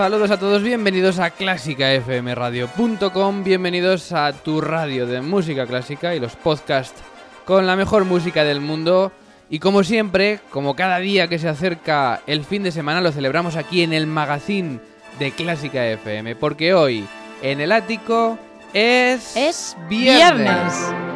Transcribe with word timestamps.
Saludos 0.00 0.30
a 0.30 0.38
todos, 0.38 0.62
bienvenidos 0.62 1.18
a 1.18 1.28
clásicafmradio.com, 1.28 3.44
bienvenidos 3.44 4.12
a 4.12 4.32
tu 4.32 4.62
radio 4.62 5.06
de 5.06 5.20
música 5.20 5.66
clásica 5.66 6.14
y 6.14 6.20
los 6.20 6.36
podcasts 6.36 7.02
con 7.44 7.66
la 7.66 7.76
mejor 7.76 8.06
música 8.06 8.42
del 8.42 8.62
mundo. 8.62 9.12
Y 9.50 9.58
como 9.58 9.84
siempre, 9.84 10.40
como 10.48 10.74
cada 10.74 11.00
día 11.00 11.28
que 11.28 11.38
se 11.38 11.50
acerca 11.50 12.22
el 12.26 12.46
fin 12.46 12.62
de 12.62 12.72
semana, 12.72 13.02
lo 13.02 13.12
celebramos 13.12 13.56
aquí 13.56 13.82
en 13.82 13.92
el 13.92 14.06
magazine 14.06 14.80
de 15.18 15.32
Clásica 15.32 15.86
FM, 15.86 16.34
porque 16.34 16.72
hoy 16.72 17.04
en 17.42 17.60
el 17.60 17.70
ático 17.70 18.38
es, 18.72 19.36
Es 19.36 19.76
viernes. 19.86 20.38
viernes. 20.38 21.09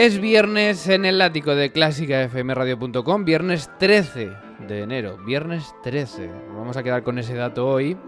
Es 0.00 0.18
viernes 0.18 0.88
en 0.88 1.04
el 1.04 1.20
ático 1.20 1.54
de 1.54 1.72
clásicafmradio.com, 1.72 3.22
viernes 3.26 3.68
13 3.78 4.30
de 4.66 4.80
enero, 4.80 5.18
viernes 5.26 5.74
13. 5.82 6.26
Nos 6.26 6.56
Vamos 6.56 6.76
a 6.78 6.82
quedar 6.82 7.02
con 7.02 7.18
ese 7.18 7.34
dato 7.34 7.68
hoy. 7.68 7.98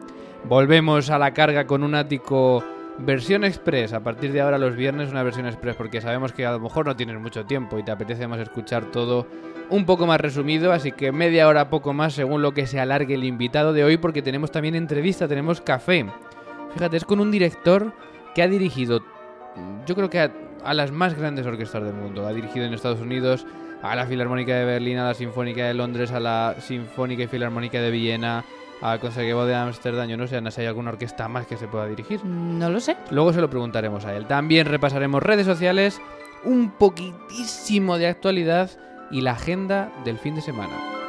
Volvemos 0.45 1.11
a 1.11 1.19
la 1.19 1.35
carga 1.35 1.67
con 1.67 1.83
un 1.83 1.95
ático 1.95 2.65
versión 2.97 3.45
express. 3.45 3.93
A 3.93 4.03
partir 4.03 4.33
de 4.33 4.41
ahora 4.41 4.57
los 4.57 4.75
viernes 4.75 5.11
una 5.11 5.23
versión 5.23 5.45
express 5.45 5.77
porque 5.77 6.01
sabemos 6.01 6.33
que 6.33 6.47
a 6.47 6.53
lo 6.53 6.61
mejor 6.61 6.87
no 6.87 6.97
tienes 6.97 7.21
mucho 7.21 7.45
tiempo 7.45 7.79
y 7.79 7.83
te 7.83 7.91
apetece 7.91 8.27
más 8.27 8.41
escuchar 8.41 8.91
todo 8.91 9.27
un 9.69 9.85
poco 9.85 10.07
más 10.07 10.19
resumido, 10.19 10.73
así 10.73 10.93
que 10.93 11.13
media 11.13 11.47
hora 11.47 11.69
poco 11.69 11.93
más 11.93 12.15
según 12.15 12.41
lo 12.41 12.55
que 12.55 12.67
se 12.67 12.81
alargue 12.81 13.17
el 13.17 13.25
invitado 13.25 13.75
de 13.75 13.85
hoy 13.85 13.99
porque 13.99 14.23
tenemos 14.23 14.51
también 14.51 14.77
entrevista, 14.77 15.29
tenemos 15.29 15.61
café. 15.61 16.07
Fíjate, 16.73 16.97
es 16.97 17.05
con 17.05 17.21
un 17.21 17.31
director 17.31 17.93
que 18.35 18.41
ha 18.41 18.49
dirigido 18.49 19.03
yo 19.87 19.95
creo 19.95 20.11
que 20.11 20.21
a, 20.21 20.33
a 20.65 20.75
las 20.75 20.93
más 20.93 21.15
grandes 21.15 21.47
orquestas 21.47 21.85
del 21.85 21.95
mundo. 21.95 22.27
Ha 22.27 22.33
dirigido 22.33 22.67
en 22.67 22.75
Estados 22.75 23.01
Unidos 23.01 23.47
a 23.83 23.97
la 23.97 24.07
Filarmónica 24.07 24.55
de 24.55 24.65
Berlín, 24.65 24.99
a 24.99 25.09
la 25.09 25.15
Sinfónica 25.15 25.67
de 25.67 25.75
Londres, 25.75 26.13
a 26.13 26.21
la 26.21 26.57
Sinfónica 26.61 27.25
y 27.25 27.27
Filarmónica 27.27 27.81
de 27.81 27.91
Viena, 27.91 28.45
al 28.81 29.01
Conservatorio 29.01 29.47
de 29.47 29.55
Ámsterdam. 29.55 30.09
Yo 30.09 30.17
no 30.17 30.27
sé, 30.27 30.41
no 30.41 30.51
sé 30.51 30.57
si 30.57 30.61
hay 30.63 30.67
alguna 30.69 30.91
orquesta 30.91 31.29
más 31.29 31.47
que 31.47 31.57
se 31.57 31.69
pueda 31.69 31.87
dirigir. 31.87 32.25
No 32.25 32.71
lo 32.71 32.81
sé. 32.81 32.97
Luego 33.11 33.33
se 33.33 33.41
lo 33.41 33.51
preguntaremos 33.51 34.05
a 34.05 34.15
él. 34.15 34.27
También 34.27 34.67
repasaremos 34.67 35.23
redes 35.23 35.47
sociales, 35.47 36.01
un 36.45 36.71
poquitísimo 36.71 37.99
de 37.99 38.07
actualidad 38.09 38.71
y 39.11 39.21
la 39.21 39.33
agenda 39.33 39.93
del 40.05 40.19
fin 40.19 40.35
de 40.35 40.43
semana. 40.43 41.02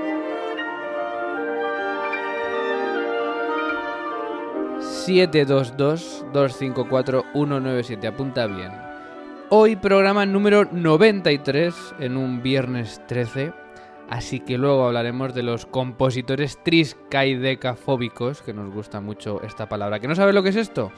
722-254-197. 5.09 8.07
Apunta 8.07 8.47
bien. 8.47 8.71
Hoy 9.51 9.77
programa 9.77 10.25
número 10.25 10.67
93 10.71 11.75
en 12.01 12.17
un 12.17 12.43
viernes 12.43 13.03
13. 13.09 13.53
Así 14.09 14.41
que 14.41 14.57
luego 14.59 14.87
hablaremos 14.87 15.35
de 15.35 15.43
los 15.43 15.67
compositores 15.67 16.59
triscaidecafóbicos, 16.63 18.43
que 18.43 18.53
nos 18.53 18.73
gusta 18.73 19.01
mucho 19.01 19.43
esta 19.43 19.69
palabra. 19.69 19.99
¿Que 20.01 20.09
no 20.09 20.15
sabes 20.15 20.35
lo 20.35 20.43
que 20.43 20.51
es 20.51 20.57
esto? 20.57 20.93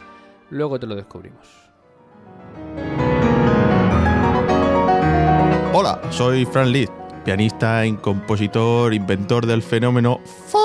Luego 0.50 0.80
te 0.80 0.86
lo 0.86 0.96
descubrimos. 0.96 1.48
Hola, 5.72 6.00
soy 6.10 6.44
Fran 6.44 6.70
Liszt, 6.70 6.92
pianista, 7.24 7.82
compositor, 8.00 8.94
inventor 8.94 9.46
del 9.46 9.62
fenómeno 9.62 10.20
fun. 10.24 10.63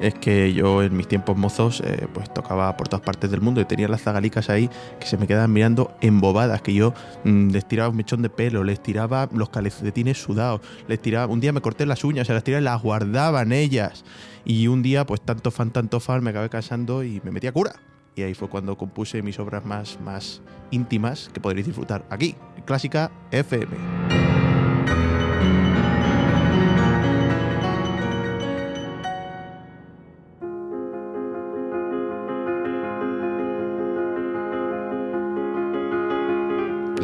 Es 0.00 0.14
que 0.14 0.52
yo 0.52 0.82
en 0.82 0.94
mis 0.94 1.08
tiempos 1.08 1.36
mozos 1.36 1.80
eh, 1.80 2.06
pues 2.12 2.32
tocaba 2.32 2.76
por 2.76 2.88
todas 2.88 3.04
partes 3.04 3.30
del 3.30 3.40
mundo 3.40 3.62
y 3.62 3.64
tenía 3.64 3.88
las 3.88 4.02
zagalicas 4.02 4.50
ahí 4.50 4.68
que 5.00 5.06
se 5.06 5.16
me 5.16 5.26
quedaban 5.26 5.52
mirando 5.52 5.96
embobadas, 6.02 6.60
que 6.60 6.74
yo 6.74 6.92
mm, 7.24 7.50
les 7.50 7.66
tiraba 7.66 7.88
un 7.88 7.96
mechón 7.96 8.20
de 8.20 8.28
pelo, 8.28 8.62
les 8.62 8.82
tiraba 8.82 9.28
los 9.32 9.48
calcetines 9.48 10.20
sudados, 10.20 10.60
les 10.86 11.00
tiraba, 11.00 11.32
un 11.32 11.40
día 11.40 11.52
me 11.52 11.62
corté 11.62 11.86
las 11.86 12.04
uñas, 12.04 12.26
se 12.26 12.34
las 12.34 12.44
tiraba 12.44 12.60
y 12.60 12.64
las 12.64 12.82
guardaban 12.82 13.52
ellas. 13.52 14.04
Y 14.44 14.68
un 14.68 14.82
día 14.82 15.06
pues 15.06 15.22
tanto 15.22 15.50
fan, 15.50 15.70
tanto 15.70 15.98
fan, 15.98 16.22
me 16.22 16.30
acabé 16.30 16.50
cansando 16.50 17.02
y 17.02 17.20
me 17.24 17.30
metí 17.30 17.46
a 17.46 17.52
cura. 17.52 17.76
Y 18.14 18.22
ahí 18.22 18.34
fue 18.34 18.48
cuando 18.48 18.76
compuse 18.76 19.22
mis 19.22 19.38
obras 19.38 19.64
más, 19.64 19.98
más 20.04 20.42
íntimas 20.70 21.30
que 21.32 21.40
podréis 21.40 21.66
disfrutar 21.66 22.04
aquí, 22.10 22.34
Clásica 22.64 23.10
FM. 23.30 24.35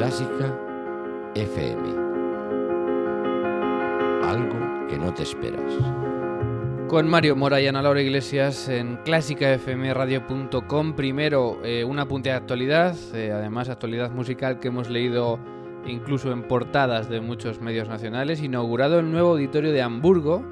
Clásica 0.03 0.53
FM. 1.37 1.81
Algo 4.25 4.89
que 4.89 4.99
no 4.99 5.15
te 5.15 5.23
esperas. 5.23 5.73
Con 6.89 7.09
Mario 7.09 7.37
Mora 7.37 7.61
y 7.61 7.69
Ana 7.69 7.83
Laura 7.83 8.03
Iglesias 8.03 8.69
en 8.69 8.97
clásicafmradio.com. 9.05 10.95
Primero, 10.95 11.61
eh, 11.63 11.85
un 11.85 12.01
apunte 12.01 12.31
de 12.31 12.35
actualidad, 12.35 12.97
eh, 13.15 13.31
además 13.31 13.69
actualidad 13.69 14.11
musical 14.11 14.59
que 14.59 14.67
hemos 14.67 14.91
leído 14.91 15.39
incluso 15.87 16.33
en 16.33 16.49
portadas 16.49 17.09
de 17.09 17.21
muchos 17.21 17.61
medios 17.61 17.89
nacionales. 17.89 18.43
Inaugurado 18.43 18.99
el 18.99 19.09
nuevo 19.09 19.31
auditorio 19.31 19.71
de 19.71 19.83
Hamburgo, 19.83 20.43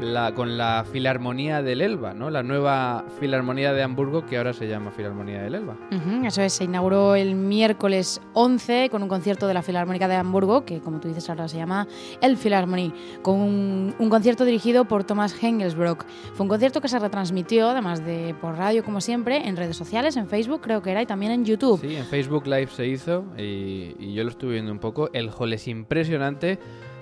la, 0.00 0.32
con 0.34 0.56
la 0.56 0.84
Filarmonía 0.90 1.62
del 1.62 1.80
Elba, 1.80 2.14
¿no? 2.14 2.30
La 2.30 2.42
nueva 2.42 3.04
Filarmonía 3.18 3.72
de 3.72 3.82
Hamburgo 3.82 4.24
que 4.26 4.36
ahora 4.36 4.52
se 4.52 4.68
llama 4.68 4.90
Filarmonía 4.90 5.42
del 5.42 5.54
Elba. 5.56 5.76
Ujú, 5.90 6.26
eso 6.26 6.42
es, 6.42 6.52
se 6.52 6.64
inauguró 6.64 7.14
el 7.14 7.34
miércoles 7.34 8.20
11 8.34 8.88
con 8.90 9.02
un 9.02 9.08
concierto 9.08 9.46
de 9.46 9.54
la 9.54 9.62
Filarmónica 9.62 10.08
de 10.08 10.14
Hamburgo, 10.14 10.64
que 10.64 10.80
como 10.80 11.00
tú 11.00 11.08
dices 11.08 11.28
ahora 11.28 11.48
se 11.48 11.56
llama 11.56 11.86
El 12.20 12.36
Philharmonie, 12.36 12.92
con 13.22 13.40
un, 13.40 13.94
un 13.98 14.08
concierto 14.10 14.44
dirigido 14.44 14.84
por 14.84 15.04
Thomas 15.04 15.34
Hengelsbrock. 15.42 16.04
Fue 16.34 16.44
un 16.44 16.48
concierto 16.48 16.80
que 16.80 16.88
se 16.88 16.98
retransmitió, 16.98 17.68
además 17.70 18.04
de 18.04 18.34
por 18.40 18.56
radio 18.56 18.84
como 18.84 19.00
siempre, 19.00 19.48
en 19.48 19.56
redes 19.56 19.76
sociales, 19.76 20.16
en 20.16 20.28
Facebook 20.28 20.60
creo 20.60 20.82
que 20.82 20.90
era, 20.90 21.02
y 21.02 21.06
también 21.06 21.32
en 21.32 21.44
YouTube. 21.44 21.80
Sí, 21.80 21.96
en 21.96 22.04
Facebook 22.04 22.46
Live 22.46 22.68
se 22.68 22.86
hizo 22.86 23.24
y, 23.36 23.94
y 23.98 24.14
yo 24.14 24.24
lo 24.24 24.30
estuve 24.30 24.54
viendo 24.54 24.72
un 24.72 24.78
poco. 24.78 25.10
El 25.12 25.30
hall 25.30 25.52
es 25.52 25.66
impresionante, 25.68 26.58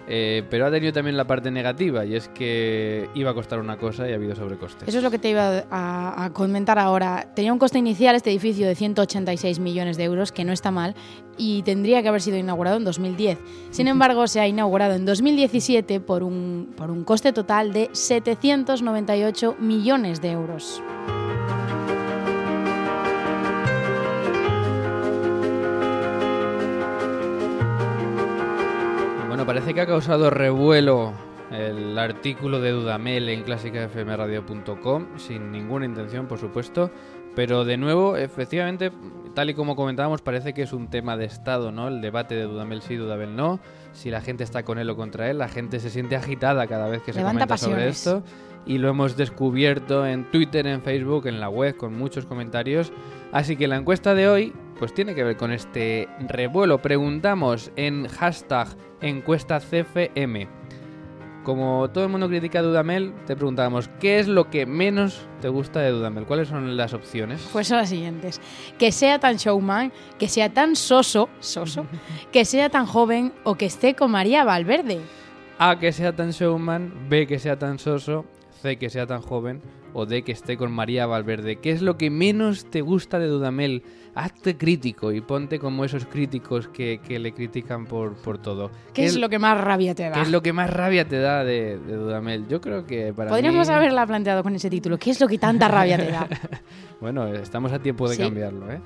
eh, 0.08 0.44
pero 0.48 0.66
ha 0.66 0.70
tenido 0.70 0.92
también 0.92 1.16
la 1.16 1.26
parte 1.26 1.50
negativa 1.50 2.04
y 2.04 2.14
es 2.14 2.28
que 2.28 3.08
iba 3.14 3.30
a 3.30 3.34
costar 3.34 3.58
una 3.58 3.76
cosa 3.76 4.08
y 4.08 4.12
ha 4.12 4.14
habido 4.14 4.34
sobrecostes. 4.34 4.88
Eso 4.88 4.98
es 4.98 5.04
lo 5.04 5.10
que 5.10 5.18
te 5.18 5.30
iba 5.30 5.64
a, 5.70 6.24
a 6.24 6.32
comentar 6.32 6.78
ahora. 6.78 7.32
Tenía 7.34 7.52
un 7.52 7.58
coste 7.58 7.78
inicial 7.78 8.14
este 8.14 8.30
edificio 8.30 8.66
de 8.66 8.74
186 8.74 9.58
millones 9.58 9.96
de 9.96 10.04
euros, 10.04 10.32
que 10.32 10.44
no 10.44 10.52
está 10.52 10.70
mal, 10.70 10.94
y 11.36 11.62
tendría 11.62 12.02
que 12.02 12.08
haber 12.08 12.22
sido 12.22 12.36
inaugurado 12.36 12.76
en 12.76 12.84
2010. 12.84 13.38
Sin 13.70 13.88
embargo, 13.88 14.26
se 14.26 14.40
ha 14.40 14.46
inaugurado 14.46 14.94
en 14.94 15.04
2017 15.04 16.00
por 16.00 16.22
un, 16.22 16.72
por 16.76 16.90
un 16.90 17.04
coste 17.04 17.32
total 17.32 17.72
de 17.72 17.90
798 17.92 19.56
millones 19.58 20.20
de 20.20 20.30
euros. 20.30 20.82
Parece 29.46 29.74
que 29.74 29.80
ha 29.80 29.86
causado 29.86 30.28
revuelo 30.28 31.12
el 31.52 31.96
artículo 31.96 32.60
de 32.60 32.72
Dudamel 32.72 33.28
en 33.28 33.44
clásicafmradio.com, 33.44 35.06
sin 35.18 35.52
ninguna 35.52 35.86
intención, 35.86 36.26
por 36.26 36.38
supuesto. 36.38 36.90
Pero 37.36 37.66
de 37.66 37.76
nuevo, 37.76 38.16
efectivamente, 38.16 38.90
tal 39.34 39.50
y 39.50 39.54
como 39.54 39.76
comentábamos, 39.76 40.22
parece 40.22 40.54
que 40.54 40.62
es 40.62 40.72
un 40.72 40.88
tema 40.88 41.18
de 41.18 41.26
Estado, 41.26 41.70
¿no? 41.70 41.88
El 41.88 42.00
debate 42.00 42.34
de 42.34 42.44
Dudamel 42.44 42.80
sí, 42.80 42.96
Dudamel 42.96 43.36
no. 43.36 43.60
Si 43.92 44.10
la 44.10 44.22
gente 44.22 44.42
está 44.42 44.64
con 44.64 44.78
él 44.78 44.88
o 44.88 44.96
contra 44.96 45.28
él, 45.30 45.36
la 45.36 45.48
gente 45.48 45.78
se 45.78 45.90
siente 45.90 46.16
agitada 46.16 46.66
cada 46.66 46.88
vez 46.88 47.02
que 47.02 47.12
se 47.12 47.22
comenta 47.22 47.58
sobre 47.58 47.88
esto. 47.88 48.24
Y 48.64 48.78
lo 48.78 48.88
hemos 48.88 49.18
descubierto 49.18 50.06
en 50.06 50.30
Twitter, 50.30 50.66
en 50.66 50.80
Facebook, 50.80 51.26
en 51.26 51.38
la 51.38 51.50
web, 51.50 51.76
con 51.76 51.94
muchos 51.94 52.24
comentarios. 52.24 52.90
Así 53.32 53.54
que 53.56 53.68
la 53.68 53.76
encuesta 53.76 54.14
de 54.14 54.30
hoy, 54.30 54.54
pues 54.78 54.94
tiene 54.94 55.14
que 55.14 55.22
ver 55.22 55.36
con 55.36 55.52
este 55.52 56.08
revuelo. 56.26 56.80
Preguntamos 56.80 57.70
en 57.76 58.08
hashtag 58.08 58.68
encuesta 59.02 59.60
CFM. 59.60 60.48
Como 61.46 61.88
todo 61.90 62.02
el 62.02 62.10
mundo 62.10 62.26
critica 62.26 62.58
a 62.58 62.62
Dudamel, 62.62 63.14
te 63.24 63.36
preguntábamos, 63.36 63.88
¿qué 64.00 64.18
es 64.18 64.26
lo 64.26 64.50
que 64.50 64.66
menos 64.66 65.28
te 65.40 65.48
gusta 65.48 65.78
de 65.78 65.92
Dudamel? 65.92 66.26
¿Cuáles 66.26 66.48
son 66.48 66.76
las 66.76 66.92
opciones? 66.92 67.48
Pues 67.52 67.68
son 67.68 67.76
las 67.76 67.88
siguientes. 67.88 68.40
Que 68.80 68.90
sea 68.90 69.20
tan 69.20 69.36
showman, 69.36 69.92
que 70.18 70.26
sea 70.26 70.52
tan 70.52 70.74
soso, 70.74 71.28
soso, 71.38 71.86
que 72.32 72.44
sea 72.44 72.68
tan 72.68 72.84
joven 72.84 73.32
o 73.44 73.54
que 73.54 73.66
esté 73.66 73.94
con 73.94 74.10
María 74.10 74.42
Valverde. 74.42 74.98
A, 75.60 75.78
que 75.78 75.92
sea 75.92 76.16
tan 76.16 76.32
showman, 76.32 77.06
B, 77.08 77.28
que 77.28 77.38
sea 77.38 77.56
tan 77.56 77.78
soso, 77.78 78.24
C, 78.60 78.76
que 78.76 78.90
sea 78.90 79.06
tan 79.06 79.22
joven, 79.22 79.62
o 79.98 80.04
D, 80.04 80.22
que 80.22 80.32
esté 80.32 80.56
con 80.58 80.70
María 80.72 81.06
Valverde. 81.06 81.56
¿Qué 81.56 81.70
es 81.70 81.80
lo 81.80 81.96
que 81.96 82.10
menos 82.10 82.66
te 82.70 82.82
gusta 82.82 83.18
de 83.18 83.26
Dudamel? 83.28 83.82
Hazte 84.14 84.56
crítico 84.56 85.12
y 85.12 85.20
ponte 85.20 85.58
como 85.58 85.84
esos 85.84 86.06
críticos 86.06 86.68
que, 86.68 87.00
que 87.06 87.18
le 87.18 87.32
critican 87.32 87.84
por, 87.86 88.14
por 88.16 88.38
todo. 88.38 88.70
¿Qué 88.94 89.04
es 89.04 89.16
lo 89.16 89.28
que 89.28 89.38
más 89.38 89.58
rabia 89.60 89.94
te 89.94 90.04
da? 90.04 90.12
¿Qué 90.12 90.20
es 90.22 90.30
lo 90.30 90.42
que 90.42 90.52
más 90.52 90.70
rabia 90.70 91.06
te 91.06 91.18
da 91.18 91.44
de, 91.44 91.78
de 91.78 91.96
Dudamel? 91.96 92.46
Yo 92.48 92.60
creo 92.60 92.86
que 92.86 93.12
para 93.14 93.30
Podríamos 93.30 93.68
mí- 93.68 93.74
haberla 93.74 94.06
planteado 94.06 94.42
con 94.42 94.54
ese 94.54 94.70
título. 94.70 94.98
¿Qué 94.98 95.10
es 95.10 95.20
lo 95.20 95.28
que 95.28 95.38
tanta 95.38 95.68
rabia 95.68 95.96
te 95.98 96.10
da? 96.10 96.28
Bueno, 97.00 97.26
estamos 97.28 97.72
a 97.72 97.78
tiempo 97.78 98.08
de 98.08 98.16
Sí. 98.16 98.22
cambiarlo, 98.22 98.70
¿eh? 98.72 98.80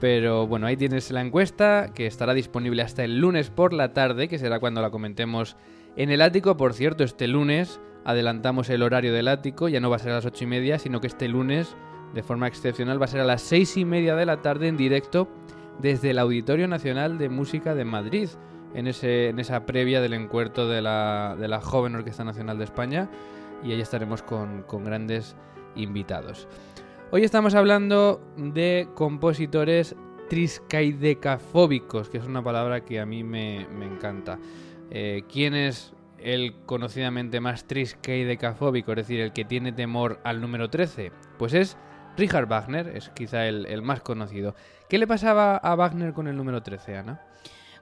Pero 0.00 0.46
bueno, 0.48 0.66
ahí 0.66 0.76
tienes 0.76 1.10
la 1.12 1.20
encuesta 1.20 1.92
que 1.94 2.06
estará 2.06 2.34
disponible 2.34 2.82
hasta 2.82 3.04
el 3.04 3.18
lunes 3.20 3.50
por 3.50 3.72
la 3.72 3.92
tarde, 3.92 4.26
que 4.28 4.38
será 4.38 4.58
cuando 4.58 4.82
la 4.82 4.90
comentemos 4.90 5.56
en 5.96 6.10
el 6.10 6.20
ático. 6.20 6.56
Por 6.56 6.74
cierto, 6.74 7.04
este 7.04 7.28
lunes 7.28 7.80
adelantamos 8.04 8.68
el 8.70 8.82
horario 8.82 9.12
del 9.12 9.28
ático, 9.28 9.68
ya 9.68 9.80
no 9.80 9.90
va 9.90 9.96
a 9.96 9.98
ser 9.98 10.12
a 10.12 10.16
las 10.16 10.26
ocho 10.26 10.44
y 10.44 10.46
media, 10.46 10.78
sino 10.78 11.00
que 11.00 11.06
este 11.06 11.28
lunes, 11.28 11.76
de 12.14 12.22
forma 12.22 12.46
excepcional, 12.46 13.00
va 13.00 13.06
a 13.06 13.08
ser 13.08 13.20
a 13.20 13.24
las 13.24 13.42
seis 13.42 13.76
y 13.76 13.84
media 13.84 14.14
de 14.14 14.26
la 14.26 14.42
tarde 14.42 14.68
en 14.68 14.76
directo 14.76 15.28
desde 15.80 16.10
el 16.10 16.18
Auditorio 16.18 16.68
Nacional 16.68 17.18
de 17.18 17.28
Música 17.28 17.74
de 17.74 17.84
Madrid, 17.84 18.28
en, 18.74 18.86
ese, 18.86 19.28
en 19.28 19.38
esa 19.38 19.66
previa 19.66 20.00
del 20.00 20.12
encuentro 20.12 20.68
de 20.68 20.82
la, 20.82 21.36
de 21.38 21.48
la 21.48 21.60
Joven 21.60 21.94
Orquesta 21.94 22.24
Nacional 22.24 22.58
de 22.58 22.64
España, 22.64 23.08
y 23.62 23.72
ahí 23.72 23.80
estaremos 23.80 24.22
con, 24.22 24.62
con 24.62 24.84
grandes 24.84 25.34
invitados. 25.74 26.46
Hoy 27.10 27.22
estamos 27.22 27.54
hablando 27.54 28.20
de 28.36 28.88
compositores 28.94 29.96
triscaidecafóbicos, 30.28 32.08
que 32.08 32.18
es 32.18 32.26
una 32.26 32.42
palabra 32.42 32.84
que 32.84 33.00
a 33.00 33.06
mí 33.06 33.22
me, 33.24 33.66
me 33.68 33.86
encanta. 33.86 34.38
Eh, 34.90 35.22
¿Quién 35.30 35.54
es 35.54 35.93
el 36.18 36.54
conocidamente 36.66 37.40
más 37.40 37.64
triscaidecafóbico, 37.64 38.92
es 38.92 38.96
decir, 38.96 39.20
el 39.20 39.32
que 39.32 39.44
tiene 39.44 39.72
temor 39.72 40.20
al 40.24 40.40
número 40.40 40.70
13? 40.70 41.12
Pues 41.38 41.54
es 41.54 41.76
Richard 42.16 42.46
Wagner, 42.46 42.88
es 42.88 43.10
quizá 43.10 43.46
el, 43.46 43.66
el 43.66 43.82
más 43.82 44.00
conocido. 44.00 44.54
¿Qué 44.88 44.98
le 44.98 45.06
pasaba 45.06 45.56
a 45.56 45.74
Wagner 45.74 46.12
con 46.12 46.28
el 46.28 46.36
número 46.36 46.62
13, 46.62 46.96
Ana? 46.98 47.20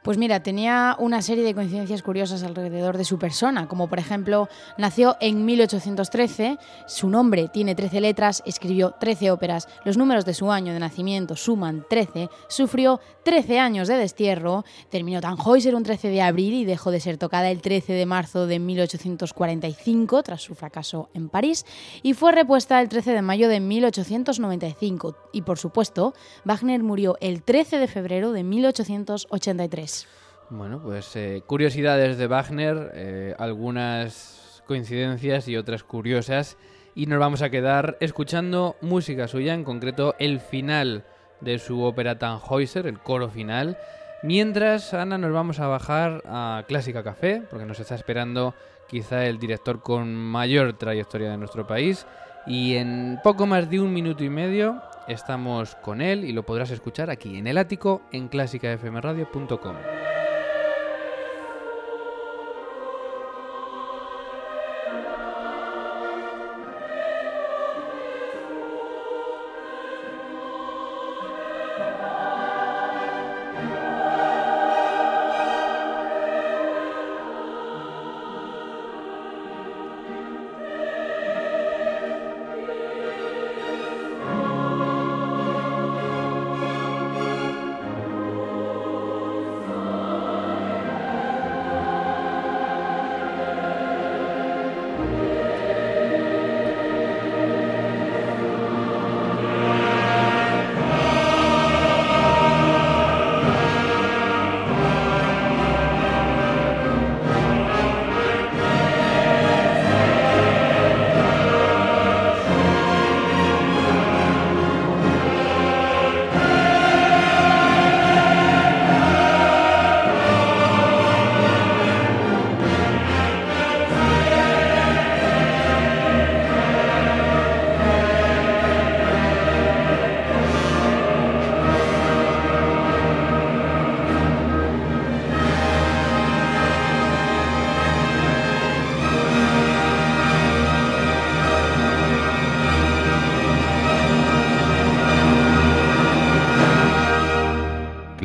Pues 0.03 0.19
mira, 0.19 0.43
tenía 0.43 0.97
una 0.99 1.23
serie 1.23 1.45
de 1.45 1.55
coincidencias 1.55 2.03
curiosas 2.03 2.43
alrededor 2.43 2.99
de 2.99 3.05
su 3.05 3.21
persona, 3.21 3.69
como 3.69 3.89
por 3.89 4.01
ejemplo, 4.01 4.49
nació 4.77 5.17
en 5.21 5.45
1813, 5.45 6.59
su 6.89 7.09
nombre 7.09 7.49
tiene 7.53 7.77
13 7.77 8.01
letras, 8.01 8.43
escribió 8.45 8.97
13 8.99 9.31
óperas, 9.31 9.69
los 9.85 9.97
números 9.97 10.25
de 10.25 10.35
su 10.35 10.51
año 10.51 10.73
de 10.73 10.81
nacimiento 10.81 11.37
suman 11.37 11.85
13, 11.89 12.29
sufrió 12.49 12.99
13 13.23 13.61
años 13.61 13.87
de 13.87 13.95
destierro, 13.95 14.65
terminó 14.91 15.21
Tannhäuser 15.21 15.77
un 15.77 15.85
13 15.85 16.09
de 16.09 16.23
abril 16.23 16.55
y 16.55 16.65
dejó 16.65 16.91
de 16.91 16.99
ser 16.99 17.17
tocada 17.17 17.53
el 17.53 17.61
13 17.61 17.93
de 17.93 18.07
marzo 18.07 18.49
de 18.49 18.59
1845 18.59 20.25
tras 20.25 20.43
su 20.43 20.57
fracaso 20.57 21.11
en 21.15 21.29
París 21.29 21.65
y 22.03 22.15
fue 22.15 22.33
repuesta 22.33 22.81
el 22.81 22.89
13 22.89 23.13
de 23.13 23.23
mayo 23.23 23.49
de 23.49 23.61
1895 23.61 25.15
y 25.33 25.43
por 25.43 25.59
supuesto, 25.59 26.13
Wagner 26.45 26.83
murió 26.83 27.17
el 27.21 27.45
13 27.45 27.79
de 27.79 27.87
febrero 27.87 28.33
de 28.33 28.43
1883. 28.43 29.92
Bueno, 30.51 30.81
pues 30.83 31.17
eh, 31.17 31.43
curiosidades 31.47 32.19
de 32.19 32.27
Wagner, 32.27 32.91
eh, 32.95 33.35
algunas 33.39 34.63
coincidencias 34.67 35.49
y 35.49 35.57
otras 35.57 35.83
curiosas. 35.83 36.59
Y 36.95 37.07
nos 37.07 37.19
vamos 37.19 37.41
a 37.41 37.49
quedar 37.49 37.97
escuchando 38.01 38.77
música 38.83 39.29
suya, 39.29 39.55
en 39.55 39.65
concreto 39.65 40.15
el 40.19 40.41
final 40.41 41.05
de 41.41 41.59
su 41.59 41.83
ópera 41.83 42.19
Tannhäuser, 42.19 42.87
el 42.87 42.99
coro 42.99 43.31
final. 43.31 43.79
Mientras, 44.23 44.93
Ana, 44.93 45.17
nos 45.17 45.33
vamos 45.33 45.59
a 45.59 45.67
bajar 45.69 46.23
a 46.27 46.65
Clásica 46.69 47.03
Café, 47.03 47.43
porque 47.49 47.65
nos 47.65 47.81
está 47.81 47.95
esperando 47.95 48.55
quizá 48.89 49.25
el 49.25 49.39
director 49.39 49.81
con 49.81 50.15
mayor 50.15 50.75
trayectoria 50.75 51.31
de 51.31 51.39
nuestro 51.39 51.67
país. 51.67 52.07
Y 52.47 52.77
en 52.77 53.21
poco 53.25 53.47
más 53.47 53.71
de 53.71 53.81
un 53.81 53.93
minuto 53.93 54.23
y 54.23 54.29
medio 54.29 54.83
estamos 55.09 55.75
con 55.77 56.01
él 56.01 56.25
y 56.25 56.33
lo 56.33 56.45
podrás 56.45 56.71
escuchar 56.71 57.11
aquí 57.11 57.37
en 57.39 57.47
el 57.47 57.59
ático 57.59 58.03
en 58.13 58.29
clásicafmradio.com. 58.29 59.77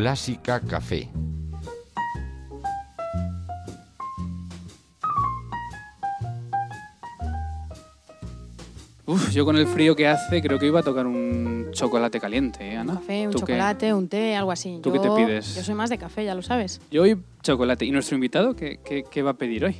Clásica 0.07 0.61
Café. 0.61 1.09
Uf, 9.05 9.31
yo 9.31 9.45
con 9.45 9.55
el 9.57 9.67
frío 9.67 9.95
que 9.95 10.07
hace 10.07 10.41
creo 10.41 10.59
que 10.59 10.67
iba 10.67 10.81
a 10.81 10.83
tocar 10.83 11.07
un 11.07 11.67
chocolate 11.71 12.19
caliente, 12.19 12.71
¿eh, 12.71 12.75
Ana? 12.75 12.93
Un 12.93 12.97
café, 12.99 13.27
un 13.27 13.33
chocolate, 13.33 13.93
un 13.93 14.07
té, 14.09 14.35
algo 14.35 14.51
así. 14.51 14.79
¿Tú 14.83 14.91
qué 14.91 14.99
te 14.99 15.07
Yo- 15.07 15.15
pides? 15.15 15.55
Yo 15.55 15.63
soy 15.63 15.75
más 15.75 15.89
de 15.89 15.97
café, 15.97 16.25
ya 16.25 16.35
lo 16.35 16.41
sabes. 16.41 16.81
Yo 16.91 17.03
hoy 17.03 17.17
chocolate. 17.41 17.85
¿Y 17.85 17.91
nuestro 17.91 18.15
invitado 18.15 18.53
qué, 18.55 18.79
qué- 18.83 19.05
qué 19.09 19.21
va 19.21 19.31
a 19.31 19.37
pedir 19.37 19.63
hoy? 19.63 19.77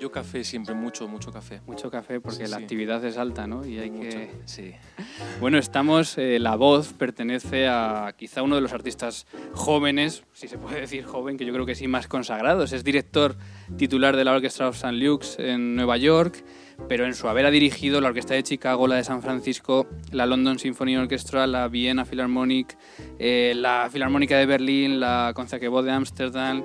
Yo 0.00 0.10
café 0.10 0.44
siempre, 0.44 0.74
mucho, 0.74 1.06
mucho 1.08 1.30
café. 1.30 1.60
Mucho 1.66 1.90
café 1.90 2.20
porque 2.20 2.46
Sí, 2.46 2.50
la 2.50 2.56
sí. 2.56 2.62
actividad 2.62 3.04
es 3.04 3.18
alta, 3.18 3.46
¿no? 3.46 3.66
Y 3.66 3.78
hay 3.78 3.90
Mucho, 3.90 4.08
que... 4.08 4.30
Sí. 4.46 4.72
Bueno, 5.40 5.58
estamos, 5.58 6.16
eh, 6.16 6.38
La 6.38 6.56
Voz 6.56 6.94
pertenece 6.94 7.68
a 7.68 8.14
quizá 8.16 8.42
uno 8.42 8.54
de 8.54 8.62
los 8.62 8.72
artistas 8.72 9.26
jóvenes, 9.52 10.24
si 10.32 10.48
se 10.48 10.56
puede 10.56 10.80
decir 10.80 11.04
joven, 11.04 11.36
que 11.36 11.44
yo 11.44 11.52
creo 11.52 11.66
que 11.66 11.74
sí, 11.74 11.86
más 11.86 12.08
consagrados. 12.08 12.72
Es 12.72 12.82
director 12.82 13.36
titular 13.76 14.16
de 14.16 14.24
la 14.24 14.32
Orchestra 14.32 14.68
of 14.68 14.74
St. 14.76 14.92
Luke's 14.92 15.38
en 15.38 15.76
Nueva 15.76 15.98
York, 15.98 16.44
pero 16.88 17.04
en 17.04 17.14
su 17.14 17.28
haber 17.28 17.44
ha 17.44 17.50
dirigido 17.50 18.00
la 18.00 18.08
Orquesta 18.08 18.32
de 18.32 18.42
Chicago, 18.42 18.86
la 18.88 18.96
de 18.96 19.04
San 19.04 19.20
Francisco, 19.20 19.86
la 20.12 20.24
London 20.24 20.58
Symphony 20.58 20.96
Orchestra, 20.96 21.46
la 21.46 21.68
Vienna 21.68 22.06
Philharmonic, 22.06 22.76
eh, 23.18 23.52
la 23.54 23.88
Filarmónica 23.92 24.38
de 24.38 24.46
Berlín, 24.46 24.98
la 24.98 25.32
Concertgebouw 25.34 25.82
de 25.82 25.90
Ámsterdam. 25.92 26.64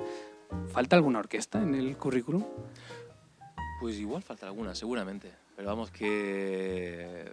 ¿Falta 0.68 0.96
alguna 0.96 1.18
orquesta 1.18 1.60
en 1.62 1.74
el 1.74 1.96
currículum? 1.96 2.44
Pues 3.80 3.96
igual 3.98 4.22
falta 4.22 4.46
alguna, 4.46 4.74
seguramente. 4.74 5.30
Pero 5.54 5.68
vamos 5.68 5.90
que 5.90 7.24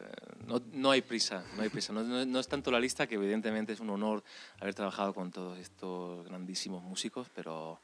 no, 0.48 0.62
no 0.74 0.92
hay 0.92 1.02
prisa, 1.02 1.44
no 1.56 1.64
hay 1.64 1.70
prisa. 1.70 1.94
No, 1.94 2.04
no- 2.04 2.40
es 2.40 2.48
tanto 2.48 2.72
la 2.72 2.80
lista 2.80 3.08
que 3.08 3.16
evidentemente 3.16 3.74
es 3.74 3.80
un 3.80 3.90
honor 3.90 4.24
haber 4.60 4.74
trabajado 4.74 5.14
con 5.14 5.32
todos 5.32 5.58
estos 5.60 6.26
grandísimos 6.28 6.84
músicos, 6.84 7.28
pero, 7.36 7.80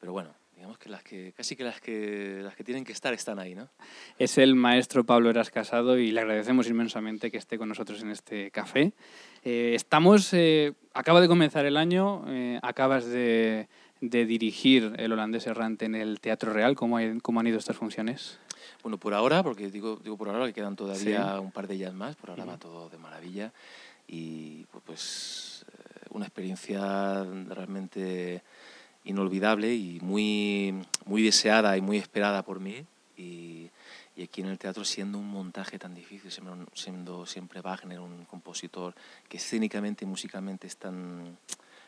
pero 0.00 0.12
bueno, 0.12 0.30
digamos 0.54 0.78
que 0.78 0.88
las 0.88 1.02
que 1.02 1.32
casi 1.36 1.56
que 1.56 1.64
las 1.64 1.80
que 1.80 2.40
las 2.42 2.54
que 2.54 2.64
tienen 2.64 2.84
que 2.84 2.92
estar 2.92 3.12
están 3.14 3.38
ahí, 3.38 3.54
¿no? 3.54 3.68
Es 4.18 4.38
el 4.38 4.54
maestro 4.54 5.04
Pablo 5.04 5.30
Eras 5.30 5.50
Casado 5.50 5.98
y 5.98 6.10
le 6.12 6.20
agradecemos 6.20 6.68
inmensamente 6.68 7.30
que 7.30 7.38
esté 7.38 7.58
con 7.58 7.68
nosotros 7.68 8.02
en 8.02 8.10
este 8.10 8.50
café. 8.50 8.92
Eh, 9.44 9.72
estamos, 9.74 10.32
eh, 10.34 10.74
acaba 10.94 11.20
de 11.20 11.28
comenzar 11.28 11.64
el 11.66 11.76
año, 11.76 12.24
eh, 12.28 12.58
acabas 12.62 13.06
de, 13.06 13.68
de 14.00 14.24
dirigir 14.26 14.94
el 14.98 15.12
holandés 15.12 15.46
errante 15.46 15.84
en 15.84 15.94
el 15.94 16.20
Teatro 16.20 16.52
Real. 16.52 16.74
¿Cómo, 16.76 16.96
hay- 16.96 17.18
cómo 17.20 17.40
han 17.40 17.46
ido 17.46 17.58
estas 17.58 17.76
funciones? 17.76 18.38
Bueno, 18.82 18.98
por 18.98 19.12
ahora, 19.14 19.42
porque 19.42 19.70
digo, 19.70 19.96
digo 20.02 20.16
por 20.16 20.28
ahora 20.28 20.46
que 20.46 20.52
quedan 20.54 20.76
todavía 20.76 21.38
un 21.40 21.52
par 21.52 21.66
de 21.66 21.74
ellas 21.74 21.92
más, 21.92 22.16
por 22.16 22.30
ahora 22.30 22.44
va 22.44 22.56
todo 22.58 22.88
de 22.88 22.98
maravilla 22.98 23.52
y 24.08 24.64
pues, 24.70 24.82
pues, 24.84 25.66
eh, 25.68 26.06
una 26.10 26.24
experiencia 26.26 27.24
realmente 27.48 28.42
inolvidable 29.04 29.74
y 29.74 29.98
muy, 30.00 30.74
muy 31.06 31.22
deseada 31.22 31.76
y 31.76 31.80
muy 31.80 31.96
esperada 31.98 32.42
por 32.42 32.60
mí 32.60 32.84
y, 33.16 33.70
y 34.16 34.22
aquí 34.22 34.40
en 34.40 34.48
el 34.48 34.58
teatro 34.58 34.84
siendo 34.84 35.18
un 35.18 35.28
montaje 35.28 35.78
tan 35.78 35.94
difícil, 35.94 36.30
siendo, 36.30 36.66
siendo 36.74 37.26
siempre 37.26 37.60
Wagner 37.60 38.00
un 38.00 38.24
compositor 38.24 38.94
que 39.28 39.36
escénicamente 39.38 40.04
y 40.04 40.08
musicalmente 40.08 40.66
es 40.66 40.76
tan 40.76 41.36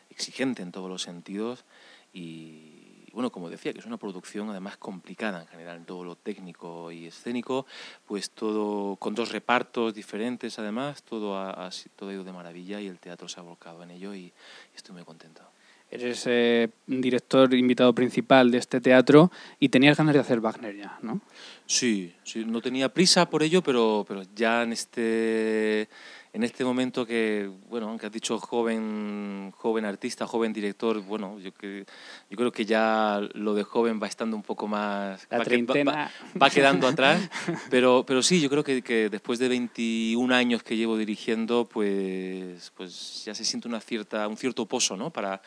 exigente 0.09 0.61
en 0.61 0.71
todos 0.71 0.89
los 0.89 1.01
sentidos 1.01 1.65
y 2.13 2.83
bueno, 3.13 3.31
como 3.31 3.49
decía, 3.49 3.71
que 3.73 3.79
es 3.79 3.85
una 3.85 3.97
producción 3.97 4.49
además 4.49 4.77
complicada 4.77 5.41
en 5.41 5.47
general, 5.47 5.77
en 5.77 5.85
todo 5.85 6.03
lo 6.03 6.15
técnico 6.15 6.91
y 6.91 7.05
escénico, 7.05 7.67
pues 8.07 8.31
todo 8.31 8.95
con 8.95 9.13
dos 9.13 9.31
repartos 9.31 9.93
diferentes 9.93 10.57
además, 10.57 11.03
todo 11.03 11.37
ha, 11.37 11.51
ha 11.51 11.69
todo 11.95 12.09
ha 12.09 12.13
ido 12.13 12.23
de 12.23 12.33
maravilla 12.33 12.81
y 12.81 12.87
el 12.87 12.99
teatro 12.99 13.27
se 13.27 13.39
ha 13.39 13.43
volcado 13.43 13.83
en 13.83 13.91
ello 13.91 14.15
y 14.15 14.33
estoy 14.75 14.95
muy 14.95 15.03
contento. 15.03 15.43
Eres 15.91 16.23
eh, 16.25 16.69
director 16.87 17.53
invitado 17.53 17.93
principal 17.93 18.49
de 18.49 18.57
este 18.57 18.81
teatro 18.81 19.31
y 19.59 19.69
tenías 19.69 19.95
ganas 19.95 20.15
de 20.15 20.21
hacer 20.21 20.39
Wagner 20.39 20.75
ya, 20.75 20.97
¿no? 21.03 21.21
Sí, 21.67 22.15
sí, 22.23 22.43
no 22.45 22.61
tenía 22.61 22.89
prisa 22.89 23.29
por 23.29 23.43
ello, 23.43 23.61
pero, 23.61 24.03
pero 24.07 24.23
ya 24.35 24.63
en 24.63 24.73
este, 24.73 25.87
en 26.35 26.43
este 26.43 26.65
momento 26.65 27.05
que, 27.05 27.47
bueno, 27.69 27.89
aunque 27.89 28.07
has 28.07 28.11
dicho 28.11 28.39
joven, 28.39 29.51
joven 29.55 29.85
artista, 29.85 30.25
joven 30.25 30.51
director, 30.51 30.99
bueno, 31.01 31.37
yo, 31.39 31.53
que, 31.53 31.85
yo 32.29 32.35
creo 32.37 32.51
que 32.51 32.65
ya 32.65 33.21
lo 33.35 33.53
de 33.53 33.63
joven 33.63 33.99
va 34.01 34.07
estando 34.07 34.35
un 34.35 34.41
poco 34.41 34.67
más... 34.67 35.27
La 35.29 35.37
va, 35.37 35.43
que- 35.45 35.49
va- 35.61 35.73
treintena. 35.73 35.91
va- 35.91 36.11
va 36.41 36.49
quedando 36.49 36.87
atrás, 36.87 37.29
pero, 37.69 38.03
pero 38.07 38.23
sí, 38.23 38.41
yo 38.41 38.49
creo 38.49 38.63
que, 38.63 38.81
que 38.81 39.09
después 39.11 39.37
de 39.37 39.47
21 39.47 40.33
años 40.33 40.63
que 40.63 40.75
llevo 40.75 40.97
dirigiendo, 40.97 41.65
pues, 41.69 42.71
pues 42.75 43.23
ya 43.25 43.35
se 43.35 43.45
siente 43.45 43.67
una 43.67 43.79
cierta, 43.79 44.27
un 44.27 44.35
cierto 44.37 44.65
pozo 44.65 44.97
¿no? 44.97 45.11
para, 45.11 45.39